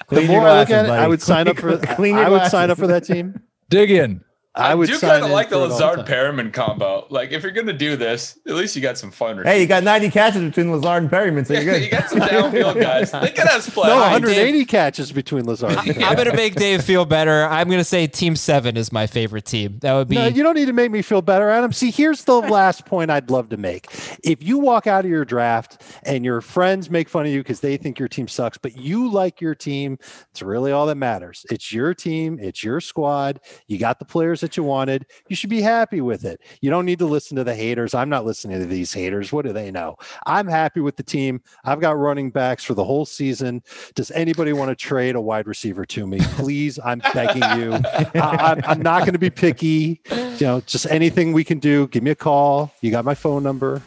[0.09, 1.09] the Clean your more I look at it, I buddy.
[1.09, 3.39] would sign up for Clean your I would sign up for that team.
[3.69, 4.23] Dig in.
[4.55, 6.05] I, I, would do kind of like the for it all Lazard time.
[6.05, 7.07] Perriman combo.
[7.09, 9.41] Like, if you're gonna do this, at least you got some fun.
[9.43, 11.81] Hey, you got 90 catches between Lazard and Perriman, so you're good.
[11.81, 13.11] you got some downfield guys.
[13.23, 13.87] They can have splash.
[13.87, 15.77] No, right, 180 catches between Lazard.
[15.87, 17.45] and I'm going to make Dave feel better.
[17.45, 19.77] I'm going to say team seven is my favorite team.
[19.81, 20.15] That would be.
[20.15, 21.71] No, you don't need to make me feel better, Adam.
[21.71, 23.87] See, here's the last point I'd love to make.
[24.23, 27.61] If you walk out of your draft and your friends make fun of you because
[27.61, 29.97] they think your team sucks, but you like your team,
[30.31, 31.45] it's really all that matters.
[31.49, 33.39] It's your team, it's your squad.
[33.67, 35.07] You got the players that you wanted.
[35.27, 36.39] You should be happy with it.
[36.61, 37.93] You don't need to listen to the haters.
[37.95, 39.33] I'm not listening to these haters.
[39.33, 39.95] What do they know?
[40.27, 41.41] I'm happy with the team.
[41.63, 43.63] I've got running backs for the whole season.
[43.95, 46.19] Does anybody want to trade a wide receiver to me?
[46.35, 47.73] Please, I'm begging you.
[48.15, 50.01] I, I'm not going to be picky.
[50.11, 51.87] You know, just anything we can do.
[51.87, 52.71] Give me a call.
[52.81, 53.81] You got my phone number.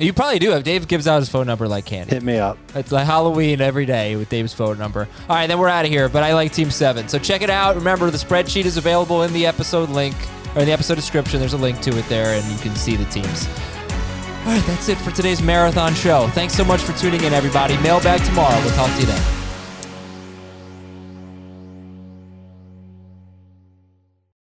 [0.00, 0.64] You probably do have.
[0.64, 2.14] Dave gives out his phone number like candy.
[2.14, 2.56] Hit me up.
[2.74, 5.06] It's like Halloween every day with Dave's phone number.
[5.28, 6.08] All right, then we're out of here.
[6.08, 7.74] But I like Team Seven, so check it out.
[7.76, 10.16] Remember, the spreadsheet is available in the episode link
[10.54, 11.38] or in the episode description.
[11.38, 13.46] There's a link to it there, and you can see the teams.
[13.46, 16.28] All right, that's it for today's marathon show.
[16.28, 17.76] Thanks so much for tuning in, everybody.
[17.82, 18.58] Mailbag tomorrow.
[18.62, 19.36] We'll talk to you then.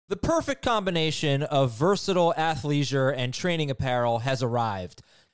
[0.09, 5.03] The perfect combination of versatile athleisure and training apparel has arrived.